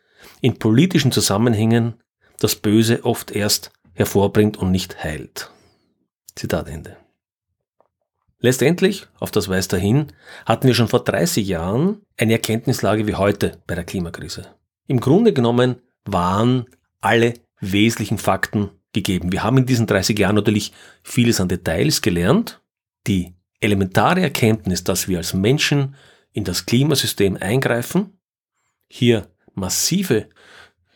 in 0.41 0.57
politischen 0.57 1.11
Zusammenhängen 1.11 1.95
das 2.39 2.55
Böse 2.55 3.03
oft 3.03 3.31
erst 3.31 3.71
hervorbringt 3.93 4.57
und 4.57 4.71
nicht 4.71 5.03
heilt. 5.03 5.51
Zitat 6.35 6.69
Ende. 6.69 6.95
Letztendlich, 8.41 9.05
auf 9.19 9.31
das 9.31 9.49
weist 9.49 9.73
dahin, 9.73 10.07
hatten 10.45 10.67
wir 10.67 10.73
schon 10.73 10.87
vor 10.87 11.03
30 11.03 11.45
Jahren 11.45 12.01
eine 12.17 12.33
Erkenntnislage 12.33 13.05
wie 13.05 13.15
heute 13.15 13.57
bei 13.67 13.75
der 13.75 13.83
Klimakrise. 13.83 14.47
Im 14.87 15.01
Grunde 15.01 15.33
genommen 15.33 15.81
waren 16.05 16.65
alle 17.01 17.33
wesentlichen 17.59 18.17
Fakten 18.17 18.69
gegeben. 18.93 19.31
Wir 19.31 19.43
haben 19.43 19.57
in 19.57 19.65
diesen 19.65 19.87
30 19.87 20.17
Jahren 20.17 20.35
natürlich 20.35 20.71
vieles 21.03 21.41
an 21.41 21.49
Details 21.49 22.01
gelernt. 22.01 22.61
Die 23.07 23.33
elementare 23.59 24.21
Erkenntnis, 24.21 24.85
dass 24.85 25.07
wir 25.09 25.17
als 25.17 25.33
Menschen 25.33 25.95
in 26.31 26.45
das 26.45 26.65
Klimasystem 26.65 27.37
eingreifen, 27.37 28.17
hier 28.87 29.27
massive, 29.53 30.29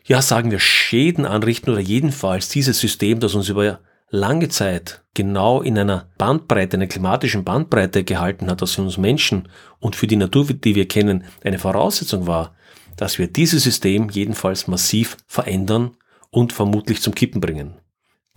ja 0.05 0.21
sagen 0.21 0.49
wir 0.49 0.59
Schäden 0.59 1.25
anrichten 1.25 1.71
oder 1.71 1.81
jedenfalls 1.81 2.49
dieses 2.49 2.79
System, 2.79 3.19
das 3.19 3.35
uns 3.35 3.49
über 3.49 3.81
lange 4.13 4.47
Zeit 4.47 5.03
genau 5.15 5.61
in 5.63 5.77
einer 5.77 6.07
Bandbreite, 6.19 6.77
einer 6.77 6.87
klimatischen 6.87 7.43
Bandbreite 7.43 8.03
gehalten 8.03 8.47
hat, 8.47 8.61
das 8.61 8.73
für 8.73 8.83
uns 8.83 8.97
Menschen 8.97 9.49
und 9.79 9.95
für 9.95 10.05
die 10.05 10.15
Natur, 10.15 10.45
die 10.45 10.75
wir 10.75 10.87
kennen, 10.87 11.23
eine 11.43 11.57
Voraussetzung 11.57 12.27
war, 12.27 12.55
dass 12.95 13.17
wir 13.17 13.27
dieses 13.27 13.63
System 13.63 14.09
jedenfalls 14.09 14.67
massiv 14.67 15.17
verändern 15.25 15.97
und 16.29 16.53
vermutlich 16.53 17.01
zum 17.01 17.15
Kippen 17.15 17.41
bringen. 17.41 17.73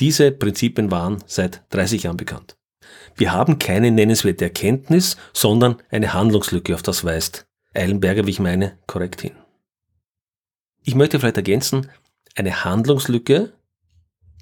Diese 0.00 0.33
Prinzipien 0.33 0.90
waren 0.90 1.23
seit 1.26 1.62
30 1.75 2.04
Jahren 2.04 2.16
bekannt. 2.16 2.56
Wir 3.14 3.33
haben 3.33 3.59
keine 3.59 3.90
nennenswerte 3.90 4.45
Erkenntnis, 4.45 5.18
sondern 5.35 5.76
eine 5.90 6.14
Handlungslücke, 6.14 6.75
auf 6.75 6.83
das 6.83 7.04
weist 7.04 7.47
Eilenberger, 7.75 8.26
wie 8.26 8.30
ich 8.30 8.40
meine, 8.40 8.78
korrekt 8.87 9.21
hin. 9.21 9.33
Ich 10.85 10.95
möchte 10.95 11.21
vielleicht 11.21 11.37
ergänzen, 11.37 11.90
eine 12.35 12.64
Handlungslücke, 12.64 13.52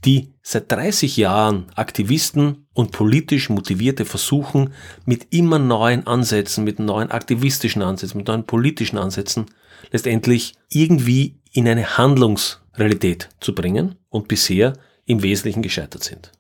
die 0.05 0.33
seit 0.43 0.71
30 0.71 1.17
Jahren 1.17 1.67
Aktivisten 1.75 2.67
und 2.75 2.93
politisch 2.93 3.49
Motivierte 3.49 4.05
versuchen, 4.05 4.75
mit 5.07 5.29
immer 5.31 5.59
neuen 5.59 6.07
Ansätzen, 6.07 6.65
mit 6.65 6.79
neuen 6.79 7.11
aktivistischen 7.11 7.83
Ansätzen, 7.83 8.19
mit 8.19 8.29
neuen 8.29 8.45
politischen 8.45 8.99
Ansätzen, 8.99 9.47
letztendlich 9.91 10.55
irgendwie 10.69 11.39
in 11.53 11.69
eine 11.69 11.97
Handlungsrealität 11.97 13.31
zu 13.41 13.55
bringen 13.55 13.95
und 14.11 14.29
bisher 14.29 14.75
im 15.07 15.23
Wesentlichen 15.23 15.63
gescheitert 15.63 16.05
sind. 16.05 16.33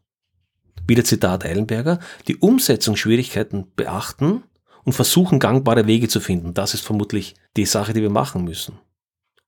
Wieder 0.87 1.05
Zitat 1.05 1.45
Eilenberger, 1.45 1.99
die 2.29 2.37
Umsetzungsschwierigkeiten 2.37 3.69
beachten 3.75 4.43
und 4.85 4.93
versuchen 4.93 5.39
gangbare 5.39 5.87
Wege 5.87 6.09
zu 6.09 6.21
finden. 6.21 6.53
Das 6.53 6.75
ist 6.75 6.85
vermutlich 6.85 7.35
die 7.57 7.65
Sache, 7.65 7.95
die 7.95 8.03
wir 8.03 8.11
machen 8.11 8.45
müssen. 8.45 8.79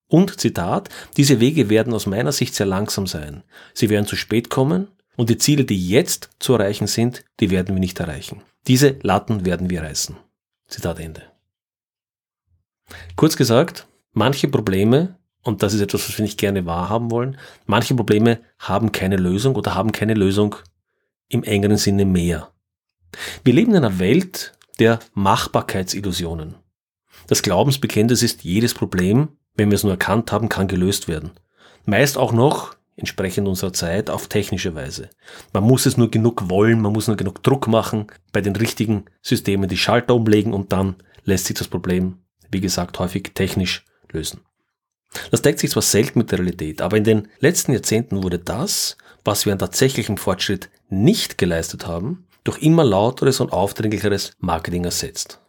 Und 0.07 0.39
Zitat, 0.39 0.89
diese 1.17 1.39
Wege 1.39 1.69
werden 1.69 1.93
aus 1.93 2.05
meiner 2.05 2.31
Sicht 2.31 2.55
sehr 2.55 2.65
langsam 2.65 3.07
sein. 3.07 3.43
Sie 3.73 3.89
werden 3.89 4.05
zu 4.05 4.15
spät 4.15 4.49
kommen, 4.49 4.87
Und 5.17 5.29
die 5.31 5.37
Ziele, 5.37 5.65
die 5.65 5.89
jetzt 5.89 6.29
zu 6.39 6.53
erreichen 6.53 6.87
sind, 6.87 7.25
die 7.41 7.49
werden 7.49 7.75
wir 7.75 7.79
nicht 7.79 7.99
erreichen. 7.99 8.43
Diese 8.67 8.97
Latten 9.01 9.45
werden 9.45 9.69
wir 9.69 9.81
reißen. 9.81 10.15
Zitat 10.67 10.99
Ende. 10.99 11.23
Kurz 13.15 13.35
gesagt, 13.35 13.87
manche 14.13 14.47
Probleme, 14.47 15.17
und 15.43 15.63
das 15.63 15.73
ist 15.73 15.81
etwas, 15.81 16.07
was 16.07 16.17
wir 16.17 16.23
nicht 16.23 16.39
gerne 16.39 16.65
wahrhaben 16.65 17.09
wollen, 17.11 17.37
manche 17.65 17.95
Probleme 17.95 18.39
haben 18.59 18.91
keine 18.91 19.17
Lösung 19.17 19.55
oder 19.55 19.73
haben 19.73 19.91
keine 19.91 20.13
Lösung 20.13 20.55
im 21.29 21.43
engeren 21.43 21.77
Sinne 21.77 22.05
mehr. 22.05 22.51
Wir 23.43 23.53
leben 23.53 23.71
in 23.71 23.77
einer 23.77 23.99
Welt 23.99 24.53
der 24.79 24.99
Machbarkeitsillusionen. 25.13 26.55
Das 27.25 27.41
Glaubensbekenntnis 27.41 28.21
ist, 28.21 28.43
jedes 28.43 28.73
Problem, 28.73 29.29
wenn 29.57 29.69
wir 29.69 29.75
es 29.75 29.83
nur 29.83 29.93
erkannt 29.93 30.31
haben, 30.31 30.49
kann 30.49 30.67
gelöst 30.67 31.07
werden. 31.07 31.31
Meist 31.85 32.17
auch 32.17 32.31
noch, 32.31 32.75
entsprechend 32.95 33.47
unserer 33.47 33.73
Zeit, 33.73 34.09
auf 34.09 34.27
technische 34.27 34.75
Weise. 34.75 35.09
Man 35.53 35.63
muss 35.63 35.85
es 35.85 35.97
nur 35.97 36.09
genug 36.09 36.49
wollen, 36.49 36.81
man 36.81 36.93
muss 36.93 37.07
nur 37.07 37.17
genug 37.17 37.43
Druck 37.43 37.67
machen, 37.67 38.07
bei 38.31 38.41
den 38.41 38.55
richtigen 38.55 39.05
Systemen 39.21 39.69
die 39.69 39.77
Schalter 39.77 40.15
umlegen 40.15 40.53
und 40.53 40.71
dann 40.71 40.95
lässt 41.23 41.45
sich 41.45 41.57
das 41.57 41.67
Problem, 41.67 42.19
wie 42.51 42.61
gesagt, 42.61 42.97
häufig 42.99 43.31
technisch 43.33 43.85
lösen. 44.11 44.41
Das 45.31 45.41
deckt 45.41 45.59
sich 45.59 45.71
zwar 45.71 45.83
selten 45.83 46.19
mit 46.19 46.31
der 46.31 46.39
Realität, 46.39 46.81
aber 46.81 46.97
in 46.97 47.03
den 47.03 47.27
letzten 47.39 47.71
Jahrzehnten 47.71 48.23
wurde 48.23 48.39
das, 48.39 48.97
was 49.23 49.45
wir 49.45 49.53
an 49.53 49.59
tatsächlichem 49.59 50.17
Fortschritt 50.17 50.69
nicht 50.89 51.37
geleistet 51.37 51.87
haben, 51.87 52.27
durch 52.43 52.61
immer 52.61 52.83
lauteres 52.83 53.39
und 53.39 53.51
aufdringlicheres 53.51 54.31
Marketing 54.39 54.85
ersetzt. 54.85 55.41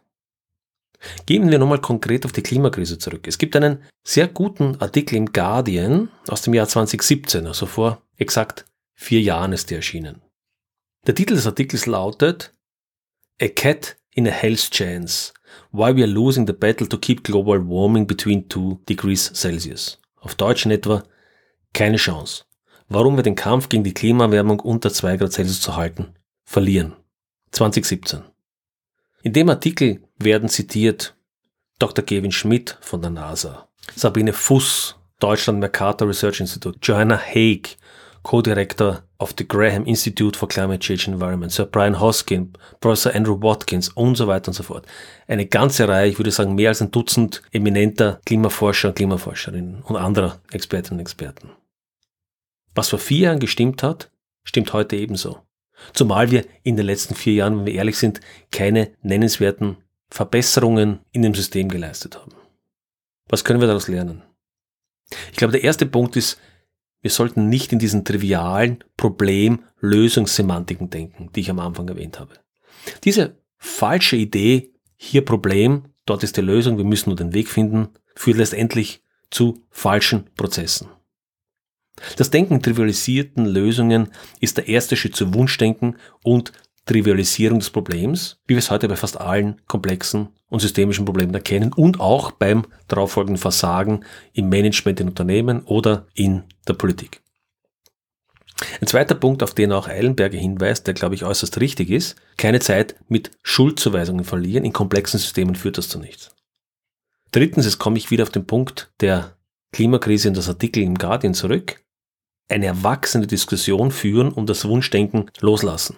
Gehen 1.26 1.50
wir 1.50 1.59
nochmal 1.59 1.81
konkret 1.81 2.25
auf 2.25 2.33
die 2.33 2.43
Klimakrise 2.43 2.99
zurück. 2.99 3.26
Es 3.26 3.38
gibt 3.38 3.55
einen 3.55 3.83
sehr 4.05 4.28
guten 4.28 4.81
Artikel 4.81 5.17
im 5.17 5.33
Guardian 5.33 6.11
aus 6.28 6.43
dem 6.43 6.55
Jahr 6.55 6.69
2017, 6.69 7.47
also 7.47 7.67
vor 7.67 8.02
exakt 8.17 8.64
vier 8.95 9.21
Jahren 9.21 9.52
ist 9.52 9.71
der 9.71 9.78
erschienen. 9.78 10.23
Der 11.07 11.14
Titel 11.14 11.35
des 11.35 11.47
Artikels 11.47 11.87
lautet 11.87 12.55
A 13.40 13.49
Cat 13.49 13.97
in 14.11 14.26
a 14.26 14.31
Hell's 14.31 14.69
Chance. 14.71 15.33
Why 15.71 15.95
we 15.95 16.02
are 16.02 16.11
losing 16.11 16.47
the 16.47 16.52
battle 16.52 16.88
to 16.88 16.99
keep 16.99 17.23
global 17.23 17.61
warming 17.61 18.07
between 18.07 18.50
2 18.50 18.81
degrees 18.88 19.31
Celsius. 19.33 20.00
Auf 20.17 20.35
Deutsch 20.35 20.67
in 20.67 20.73
etwa 20.73 21.05
keine 21.73 21.97
Chance. 21.97 22.45
Warum 22.88 23.17
wir 23.17 23.23
den 23.23 23.37
Kampf 23.37 23.69
gegen 23.69 23.85
die 23.85 23.95
Klimaerwärmung 23.95 24.61
unter 24.61 24.93
2 24.93 25.17
Grad 25.19 25.33
Celsius 25.33 25.61
zu 25.61 25.76
halten 25.76 26.14
verlieren. 26.45 26.97
2017. 27.52 28.23
In 29.23 29.33
dem 29.33 29.49
Artikel 29.49 30.03
werden 30.19 30.49
zitiert 30.49 31.17
Dr. 31.79 32.05
Gavin 32.05 32.33
Schmidt 32.33 32.79
von 32.81 33.01
der 33.01 33.11
NASA, 33.11 33.69
Sabine 33.95 34.33
Fuss, 34.33 34.97
Deutschland 35.19 35.59
Mercator 35.59 36.09
Research 36.09 36.41
Institute, 36.41 36.79
Joanna 36.83 37.19
Haig, 37.19 37.77
Co-Director 38.23 39.03
of 39.19 39.35
the 39.37 39.47
Graham 39.47 39.85
Institute 39.87 40.37
for 40.37 40.49
Climate 40.49 40.81
Change 40.81 41.07
and 41.07 41.15
Environment, 41.15 41.51
Sir 41.51 41.67
Brian 41.67 41.99
Hoskin, 41.99 42.53
Professor 42.81 43.15
Andrew 43.15 43.41
Watkins 43.41 43.89
und 43.89 44.17
so 44.17 44.27
weiter 44.29 44.49
und 44.49 44.55
so 44.55 44.63
fort. 44.63 44.87
Eine 45.27 45.47
ganze 45.47 45.89
Reihe, 45.89 46.11
ich 46.11 46.19
würde 46.19 46.31
sagen 46.31 46.55
mehr 46.55 46.69
als 46.69 46.81
ein 46.81 46.91
Dutzend 46.91 47.43
eminenter 47.53 48.21
Klimaforscher 48.25 48.89
und 48.89 48.95
Klimaforscherinnen 48.95 49.83
und 49.83 49.97
anderer 49.97 50.41
Expertinnen 50.53 50.99
und 50.99 51.03
Experten. 51.03 51.51
Was 52.75 52.91
vor 52.91 52.99
vier 52.99 53.19
Jahren 53.19 53.41
gestimmt 53.41 53.83
hat, 53.83 54.11
stimmt 54.45 54.73
heute 54.73 54.97
ebenso. 54.97 55.41
Zumal 55.92 56.30
wir 56.30 56.44
in 56.62 56.76
den 56.76 56.87
letzten 56.87 57.14
vier 57.14 57.35
Jahren, 57.35 57.58
wenn 57.58 57.66
wir 57.66 57.75
ehrlich 57.75 57.99
sind, 57.99 58.20
keine 58.50 58.92
nennenswerten 59.02 59.76
Verbesserungen 60.11 61.00
in 61.12 61.23
dem 61.23 61.35
System 61.35 61.69
geleistet 61.69 62.17
haben. 62.17 62.32
Was 63.28 63.45
können 63.45 63.60
wir 63.60 63.67
daraus 63.67 63.88
lernen? 63.88 64.23
Ich 65.30 65.36
glaube, 65.36 65.52
der 65.52 65.64
erste 65.64 65.86
Punkt 65.86 66.17
ist, 66.17 66.38
wir 67.00 67.10
sollten 67.10 67.49
nicht 67.49 67.73
in 67.73 67.78
diesen 67.78 68.04
trivialen 68.04 68.82
Problem-Lösungssemantiken 68.97 70.91
denken, 70.91 71.30
die 71.34 71.41
ich 71.41 71.50
am 71.50 71.60
Anfang 71.60 71.88
erwähnt 71.88 72.19
habe. 72.19 72.34
Diese 73.04 73.36
falsche 73.56 74.17
Idee, 74.17 74.73
hier 74.97 75.25
Problem, 75.25 75.93
dort 76.06 76.25
ist 76.25 76.36
die 76.36 76.43
Lösung, 76.43 76.76
wir 76.76 76.84
müssen 76.84 77.10
nur 77.10 77.17
den 77.17 77.34
Weg 77.34 77.49
finden, 77.49 77.88
führt 78.14 78.38
letztendlich 78.38 79.02
zu 79.30 79.64
falschen 79.71 80.28
Prozessen. 80.34 80.88
Das 82.17 82.30
Denken 82.30 82.63
trivialisierten 82.63 83.47
Lösungen 83.47 84.08
ist 84.41 84.56
der 84.56 84.69
erste 84.69 84.97
Schritt 84.97 85.17
zu 85.17 85.34
Wunschdenken 85.34 85.97
und 86.23 86.52
Trivialisierung 86.89 87.58
des 87.58 87.71
Problems, 87.71 88.39
wie 88.47 88.54
wir 88.54 88.58
es 88.58 88.71
heute 88.71 88.89
bei 88.89 88.97
fast 88.97 89.21
allen 89.21 89.61
komplexen 89.67 90.28
und 90.49 90.61
systemischen 90.61 91.04
Problemen 91.04 91.34
erkennen 91.34 91.73
und 91.73 92.00
auch 92.00 92.30
beim 92.30 92.65
darauffolgenden 92.89 93.41
Versagen 93.41 94.04
im 94.32 94.49
Management 94.49 94.99
in 95.00 95.08
Unternehmen 95.08 95.63
oder 95.65 96.06
in 96.15 96.45
der 96.67 96.73
Politik. 96.73 97.21
Ein 98.80 98.87
zweiter 98.89 99.15
Punkt, 99.15 99.43
auf 99.43 99.54
den 99.54 99.71
auch 99.71 99.87
Eilenberger 99.87 100.39
hinweist, 100.39 100.87
der 100.87 100.95
glaube 100.95 101.15
ich 101.15 101.25
äußerst 101.25 101.61
richtig 101.61 101.91
ist, 101.91 102.17
keine 102.37 102.58
Zeit 102.58 102.97
mit 103.08 103.30
Schuldzuweisungen 103.43 104.25
verlieren, 104.25 104.65
in 104.65 104.73
komplexen 104.73 105.21
Systemen 105.21 105.54
führt 105.54 105.78
das 105.78 105.89
zu 105.89 105.99
nichts. 105.99 106.34
Drittens, 107.30 107.67
jetzt 107.67 107.78
komme 107.78 107.99
ich 107.99 108.11
wieder 108.11 108.25
auf 108.25 108.30
den 108.30 108.47
Punkt 108.47 108.91
der 109.00 109.37
Klimakrise 109.73 110.28
und 110.28 110.37
das 110.37 110.49
Artikel 110.49 110.82
im 110.82 110.97
Guardian 110.97 111.34
zurück 111.34 111.84
eine 112.49 112.67
erwachsene 112.67 113.26
Diskussion 113.26 113.91
führen 113.91 114.32
und 114.32 114.49
das 114.49 114.67
Wunschdenken 114.67 115.30
loslassen. 115.41 115.97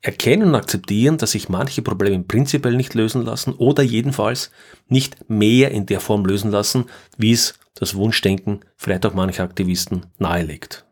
Erkennen 0.00 0.48
und 0.48 0.54
akzeptieren, 0.56 1.18
dass 1.18 1.32
sich 1.32 1.48
manche 1.48 1.82
Probleme 1.82 2.24
prinzipiell 2.24 2.76
nicht 2.76 2.94
lösen 2.94 3.24
lassen 3.24 3.52
oder 3.52 3.84
jedenfalls 3.84 4.50
nicht 4.88 5.30
mehr 5.30 5.70
in 5.70 5.86
der 5.86 6.00
Form 6.00 6.24
lösen 6.24 6.50
lassen, 6.50 6.86
wie 7.16 7.32
es 7.32 7.54
das 7.74 7.94
Wunschdenken 7.94 8.60
vielleicht 8.76 9.06
auch 9.06 9.14
mancher 9.14 9.44
Aktivisten 9.44 10.06
nahelegt. 10.18 10.84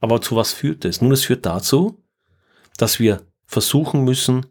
Aber 0.00 0.20
zu 0.20 0.36
was 0.36 0.52
führt 0.52 0.84
es? 0.84 1.00
Nun, 1.00 1.12
es 1.12 1.24
führt 1.24 1.46
dazu, 1.46 2.02
dass 2.76 3.00
wir 3.00 3.22
versuchen 3.46 4.04
müssen, 4.04 4.46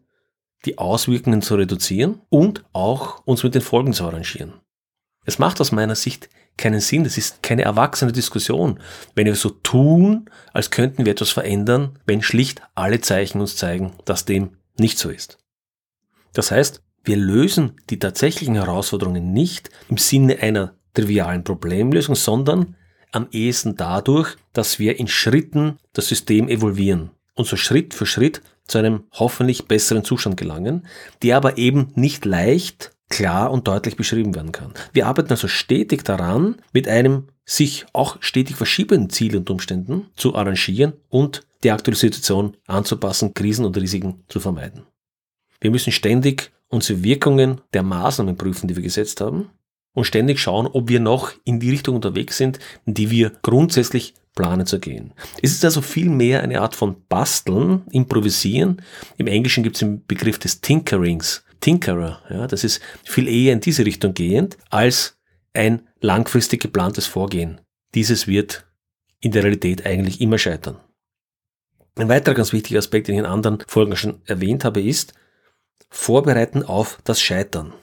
die 0.66 0.78
Auswirkungen 0.78 1.42
zu 1.42 1.56
reduzieren 1.56 2.22
und 2.30 2.64
auch 2.74 3.26
uns 3.26 3.44
mit 3.44 3.56
den 3.56 3.62
Folgen 3.62 3.94
zu 3.94 4.06
arrangieren. 4.06 4.54
Es 5.26 5.40
macht 5.40 5.62
aus 5.62 5.72
meiner 5.72 5.96
Sicht 5.96 6.30
keinen 6.58 6.80
Sinn. 6.80 7.04
Das 7.04 7.18
ist 7.18 7.44
keine 7.44 7.64
erwachsene 7.64 8.12
Diskussion. 8.12 8.80
Wenn 9.16 9.26
wir 9.26 9.36
so 9.36 9.50
tun, 9.50 10.30
als 10.54 10.70
könnten 10.70 11.06
wir 11.06 11.12
etwas 11.12 11.32
verändern, 11.32 12.00
wenn 12.06 12.22
schlicht 12.22 12.62
alle 12.76 13.02
Zeichen 13.02 13.42
uns 13.42 13.56
zeigen, 13.56 13.94
dass 14.06 14.26
dem 14.26 14.58
nicht 14.78 14.98
so 14.98 15.10
ist. 15.10 15.38
Das 16.34 16.52
heißt, 16.52 16.82
wir 17.04 17.18
lösen 17.18 17.74
die 17.90 18.00
tatsächlichen 18.00 18.56
Herausforderungen 18.56 19.34
nicht 19.34 19.70
im 19.90 19.98
Sinne 19.98 20.40
einer 20.40 20.74
trivialen 20.94 21.44
Problemlösung, 21.44 22.16
sondern 22.16 22.76
am 23.12 23.28
ehesten 23.32 23.76
dadurch, 23.76 24.38
dass 24.54 24.80
wir 24.80 25.00
in 25.00 25.08
Schritten 25.08 25.78
das 25.94 26.08
System 26.08 26.48
evolvieren 26.50 27.12
und 27.36 27.46
so 27.46 27.58
Schritt 27.58 27.94
für 27.94 28.06
Schritt 28.06 28.42
zu 28.68 28.78
einem 28.78 29.04
hoffentlich 29.12 29.68
besseren 29.68 30.04
Zustand 30.04 30.38
gelangen, 30.38 30.88
der 31.22 31.38
aber 31.38 31.58
eben 31.58 31.92
nicht 31.96 32.26
leicht 32.26 32.93
klar 33.10 33.52
und 33.52 33.68
deutlich 33.68 33.96
beschrieben 33.96 34.34
werden 34.34 34.52
kann. 34.52 34.74
Wir 34.92 35.08
arbeiten 35.08 35.32
also 35.32 35.48
stetig 35.48 36.04
daran, 36.04 36.56
mit 36.72 36.88
einem 36.88 37.28
sich 37.46 37.86
auch 37.94 38.18
stetig 38.22 38.56
verschiebenden 38.56 39.10
Ziel 39.10 39.36
und 39.36 39.50
Umständen 39.50 40.08
zu 40.16 40.36
arrangieren 40.36 40.94
und 41.10 41.46
die 41.64 41.72
aktuelle 41.72 41.98
Situation 41.98 42.58
anzupassen, 42.68 43.34
Krisen 43.34 43.66
und 43.66 43.78
Risiken 43.78 44.24
zu 44.28 44.40
vermeiden. 44.40 44.84
Wir 45.62 45.72
müssen 45.72 45.92
ständig 45.92 46.52
unsere 46.70 47.04
Wirkungen 47.04 47.62
der 47.74 47.84
Maßnahmen 47.84 48.36
prüfen, 48.36 48.68
die 48.68 48.76
wir 48.76 48.84
gesetzt 48.84 49.22
haben 49.22 49.50
und 49.94 50.06
ständig 50.06 50.40
schauen, 50.40 50.68
ob 50.68 50.90
wir 50.90 51.00
noch 51.00 51.32
in 51.46 51.60
die 51.60 51.70
Richtung 51.70 51.96
unterwegs 51.96 52.38
sind, 52.38 52.60
in 52.86 52.94
die 52.94 53.12
wir 53.12 53.32
grundsätzlich 53.42 54.14
planen 54.36 54.66
zu 54.66 54.80
gehen. 54.80 55.14
Es 55.42 55.52
ist 55.52 55.64
also 55.64 55.82
viel 55.82 56.10
mehr 56.10 56.42
eine 56.42 56.60
Art 56.62 56.76
von 56.76 56.96
Basteln, 57.08 57.84
Improvisieren. 57.92 58.82
Im 59.18 59.28
Englischen 59.28 59.64
gibt 59.64 59.76
es 59.76 59.82
den 59.82 60.06
Begriff 60.06 60.40
des 60.40 60.62
Tinkerings, 60.62 61.44
Tinkerer. 61.64 62.22
Ja, 62.30 62.46
das 62.46 62.66
ist 62.66 62.82
viel 63.06 63.28
eher 63.28 63.54
in 63.54 63.62
diese 63.62 63.86
Richtung 63.86 64.14
gehend 64.14 64.58
als 64.70 65.18
ein 65.54 65.88
langfristig 66.02 66.62
geplantes 66.62 67.06
Vorgehen. 67.08 67.62
Dieses 67.96 68.28
wird 68.28 68.66
in 69.22 69.32
der 69.32 69.44
Realität 69.44 69.86
eigentlich 69.86 70.20
immer 70.20 70.38
scheitern. 70.38 70.78
Ein 71.96 72.10
weiterer 72.10 72.36
ganz 72.36 72.52
wichtiger 72.52 72.80
Aspekt, 72.80 73.08
den 73.08 73.16
ich 73.16 73.20
in 73.20 73.26
anderen 73.26 73.60
Folgen 73.66 73.96
schon 73.96 74.22
erwähnt 74.26 74.66
habe, 74.66 74.82
ist 74.82 75.14
Vorbereiten 75.90 76.64
auf 76.64 77.00
das 77.06 77.22
Scheitern. 77.22 77.74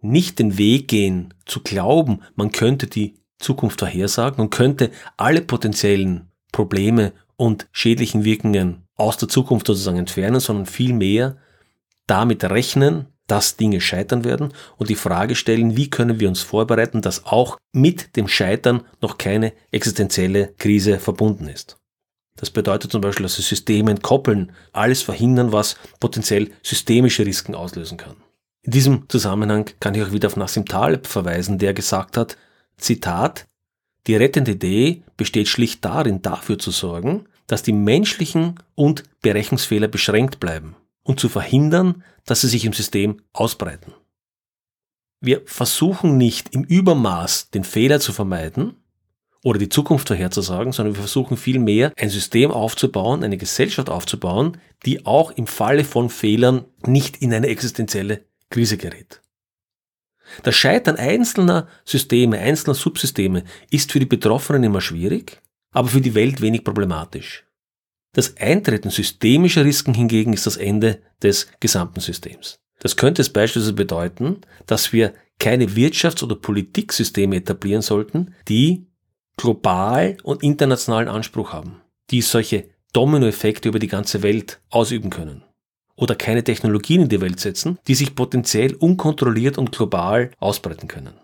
Nicht 0.00 0.38
den 0.38 0.56
Weg 0.56 0.86
gehen, 0.86 1.34
zu 1.46 1.60
glauben, 1.60 2.22
man 2.36 2.52
könnte 2.52 2.86
die 2.86 3.16
Zukunft 3.40 3.80
vorhersagen 3.80 4.40
und 4.40 4.50
könnte 4.50 4.92
alle 5.16 5.40
potenziellen 5.40 6.30
Probleme 6.52 7.12
und 7.34 7.66
schädlichen 7.72 8.24
Wirkungen 8.24 8.86
aus 8.94 9.16
der 9.16 9.28
Zukunft 9.28 9.66
sozusagen 9.66 9.98
entfernen, 9.98 10.38
sondern 10.38 10.66
vielmehr 10.66 11.38
damit 12.06 12.44
rechnen, 12.44 13.06
dass 13.26 13.56
Dinge 13.56 13.80
scheitern 13.80 14.24
werden 14.24 14.52
und 14.76 14.90
die 14.90 14.94
Frage 14.94 15.36
stellen, 15.36 15.76
wie 15.76 15.88
können 15.88 16.20
wir 16.20 16.28
uns 16.28 16.42
vorbereiten, 16.42 17.02
dass 17.02 17.24
auch 17.24 17.56
mit 17.72 18.16
dem 18.16 18.28
Scheitern 18.28 18.82
noch 19.00 19.16
keine 19.16 19.52
existenzielle 19.70 20.48
Krise 20.58 20.98
verbunden 20.98 21.48
ist. 21.48 21.78
Das 22.36 22.50
bedeutet 22.50 22.90
zum 22.92 23.00
Beispiel, 23.00 23.24
dass 23.24 23.38
wir 23.38 23.44
Systeme 23.44 23.90
entkoppeln, 23.90 24.52
alles 24.72 25.02
verhindern, 25.02 25.52
was 25.52 25.76
potenziell 26.00 26.50
systemische 26.62 27.24
Risiken 27.24 27.54
auslösen 27.54 27.98
kann. 27.98 28.16
In 28.62 28.72
diesem 28.72 29.08
Zusammenhang 29.08 29.70
kann 29.80 29.94
ich 29.94 30.02
auch 30.02 30.12
wieder 30.12 30.28
auf 30.28 30.36
Nassim 30.36 30.66
Taleb 30.66 31.06
verweisen, 31.06 31.58
der 31.58 31.74
gesagt 31.74 32.16
hat, 32.16 32.36
Zitat, 32.76 33.46
die 34.06 34.16
rettende 34.16 34.52
Idee 34.52 35.02
besteht 35.16 35.48
schlicht 35.48 35.84
darin, 35.84 36.22
dafür 36.22 36.58
zu 36.58 36.70
sorgen, 36.70 37.26
dass 37.46 37.62
die 37.62 37.72
menschlichen 37.72 38.56
und 38.74 39.04
Berechnungsfehler 39.20 39.88
beschränkt 39.88 40.40
bleiben 40.40 40.76
und 41.02 41.20
zu 41.20 41.28
verhindern, 41.28 42.02
dass 42.24 42.42
sie 42.42 42.48
sich 42.48 42.64
im 42.64 42.72
System 42.72 43.20
ausbreiten. 43.32 43.92
Wir 45.20 45.42
versuchen 45.44 46.16
nicht 46.16 46.54
im 46.54 46.64
Übermaß 46.64 47.50
den 47.50 47.64
Fehler 47.64 48.00
zu 48.00 48.12
vermeiden 48.12 48.74
oder 49.44 49.58
die 49.58 49.68
Zukunft 49.68 50.08
vorherzusagen, 50.08 50.72
sondern 50.72 50.94
wir 50.94 51.00
versuchen 51.00 51.36
vielmehr 51.36 51.92
ein 51.96 52.10
System 52.10 52.50
aufzubauen, 52.50 53.22
eine 53.24 53.36
Gesellschaft 53.36 53.88
aufzubauen, 53.88 54.58
die 54.84 55.06
auch 55.06 55.30
im 55.32 55.46
Falle 55.46 55.84
von 55.84 56.10
Fehlern 56.10 56.64
nicht 56.86 57.18
in 57.18 57.32
eine 57.32 57.48
existenzielle 57.48 58.24
Krise 58.50 58.76
gerät. 58.76 59.20
Das 60.42 60.56
Scheitern 60.56 60.96
einzelner 60.96 61.68
Systeme, 61.84 62.38
einzelner 62.38 62.74
Subsysteme 62.74 63.44
ist 63.70 63.92
für 63.92 64.00
die 64.00 64.06
Betroffenen 64.06 64.64
immer 64.64 64.80
schwierig, 64.80 65.40
aber 65.72 65.88
für 65.88 66.00
die 66.00 66.14
Welt 66.14 66.40
wenig 66.40 66.64
problematisch. 66.64 67.44
Das 68.12 68.36
Eintreten 68.36 68.90
systemischer 68.90 69.64
Risiken 69.64 69.94
hingegen 69.94 70.32
ist 70.32 70.46
das 70.46 70.58
Ende 70.58 71.00
des 71.22 71.48
gesamten 71.60 72.00
Systems. 72.00 72.58
Das 72.78 72.96
könnte 72.96 73.22
es 73.22 73.30
beispielsweise 73.30 73.72
bedeuten, 73.72 74.40
dass 74.66 74.92
wir 74.92 75.14
keine 75.38 75.66
Wirtschafts- 75.66 76.22
oder 76.22 76.36
Politiksysteme 76.36 77.36
etablieren 77.36 77.82
sollten, 77.82 78.34
die 78.48 78.86
global 79.36 80.18
und 80.22 80.42
internationalen 80.42 81.08
Anspruch 81.08 81.52
haben, 81.52 81.80
die 82.10 82.20
solche 82.20 82.68
Dominoeffekte 82.92 83.68
über 83.68 83.78
die 83.78 83.88
ganze 83.88 84.22
Welt 84.22 84.60
ausüben 84.68 85.10
können. 85.10 85.42
Oder 85.96 86.14
keine 86.14 86.44
Technologien 86.44 87.02
in 87.02 87.08
die 87.08 87.20
Welt 87.20 87.40
setzen, 87.40 87.78
die 87.86 87.94
sich 87.94 88.14
potenziell 88.14 88.74
unkontrolliert 88.74 89.56
und 89.56 89.72
global 89.72 90.30
ausbreiten 90.38 90.88
können. 90.88 91.14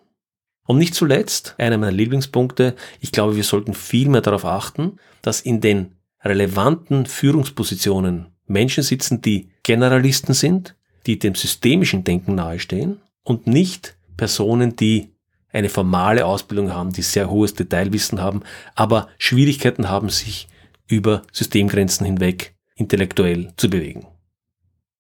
Und 0.67 0.79
nicht 0.79 0.95
zuletzt, 0.95 1.55
einer 1.59 1.79
meiner 1.79 1.93
Lieblingspunkte, 1.93 2.77
ich 3.01 3.13
glaube, 3.13 3.37
wir 3.37 3.45
sollten 3.45 3.75
viel 3.75 4.09
mehr 4.09 4.21
darauf 4.21 4.45
achten, 4.45 4.99
dass 5.23 5.41
in 5.41 5.61
den 5.61 5.98
relevanten 6.25 7.07
Führungspositionen 7.07 8.27
Menschen 8.47 8.83
sitzen, 8.83 9.21
die 9.21 9.51
Generalisten 9.63 10.35
sind, 10.35 10.75
die 11.07 11.19
dem 11.19 11.35
systemischen 11.35 12.05
Denken 12.05 12.35
nahestehen 12.35 13.01
und 13.23 13.47
nicht 13.47 13.97
Personen, 14.17 14.77
die 14.77 15.13
eine 15.53 15.69
formale 15.69 16.27
Ausbildung 16.27 16.73
haben, 16.73 16.93
die 16.93 17.03
sehr 17.03 17.31
hohes 17.31 17.55
Detailwissen 17.55 18.21
haben, 18.21 18.43
aber 18.75 19.09
Schwierigkeiten 19.19 19.89
haben, 19.89 20.09
sich 20.09 20.49
über 20.87 21.23
Systemgrenzen 21.33 22.07
hinweg 22.07 22.55
intellektuell 22.75 23.53
zu 23.57 23.71
bewegen. 23.71 24.07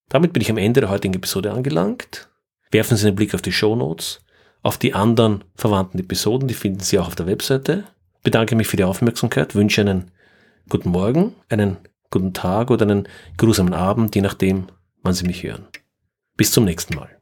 Damit 0.08 0.32
bin 0.32 0.42
ich 0.42 0.50
am 0.50 0.58
Ende 0.58 0.80
der 0.80 0.90
heutigen 0.90 1.14
Episode 1.14 1.52
angelangt. 1.52 2.28
Werfen 2.70 2.96
Sie 2.96 3.06
einen 3.06 3.16
Blick 3.16 3.34
auf 3.34 3.42
die 3.42 3.52
Show 3.52 3.76
Notes, 3.76 4.20
auf 4.62 4.78
die 4.78 4.94
anderen 4.94 5.44
verwandten 5.54 6.00
Episoden, 6.00 6.48
die 6.48 6.54
finden 6.54 6.80
Sie 6.80 6.98
auch 6.98 7.08
auf 7.08 7.16
der 7.16 7.26
Webseite. 7.26 7.84
Bedanke 8.22 8.56
mich 8.56 8.66
für 8.66 8.76
die 8.76 8.84
Aufmerksamkeit, 8.84 9.54
wünsche 9.54 9.82
einen 9.82 10.10
guten 10.68 10.90
Morgen, 10.90 11.34
einen 11.48 11.78
guten 12.10 12.32
Tag 12.32 12.70
oder 12.70 12.82
einen 12.82 13.08
grusamen 13.36 13.74
Abend, 13.74 14.14
je 14.14 14.22
nachdem, 14.22 14.66
wann 15.02 15.14
Sie 15.14 15.26
mich 15.26 15.42
hören. 15.42 15.66
Bis 16.36 16.52
zum 16.52 16.64
nächsten 16.64 16.94
Mal. 16.94 17.17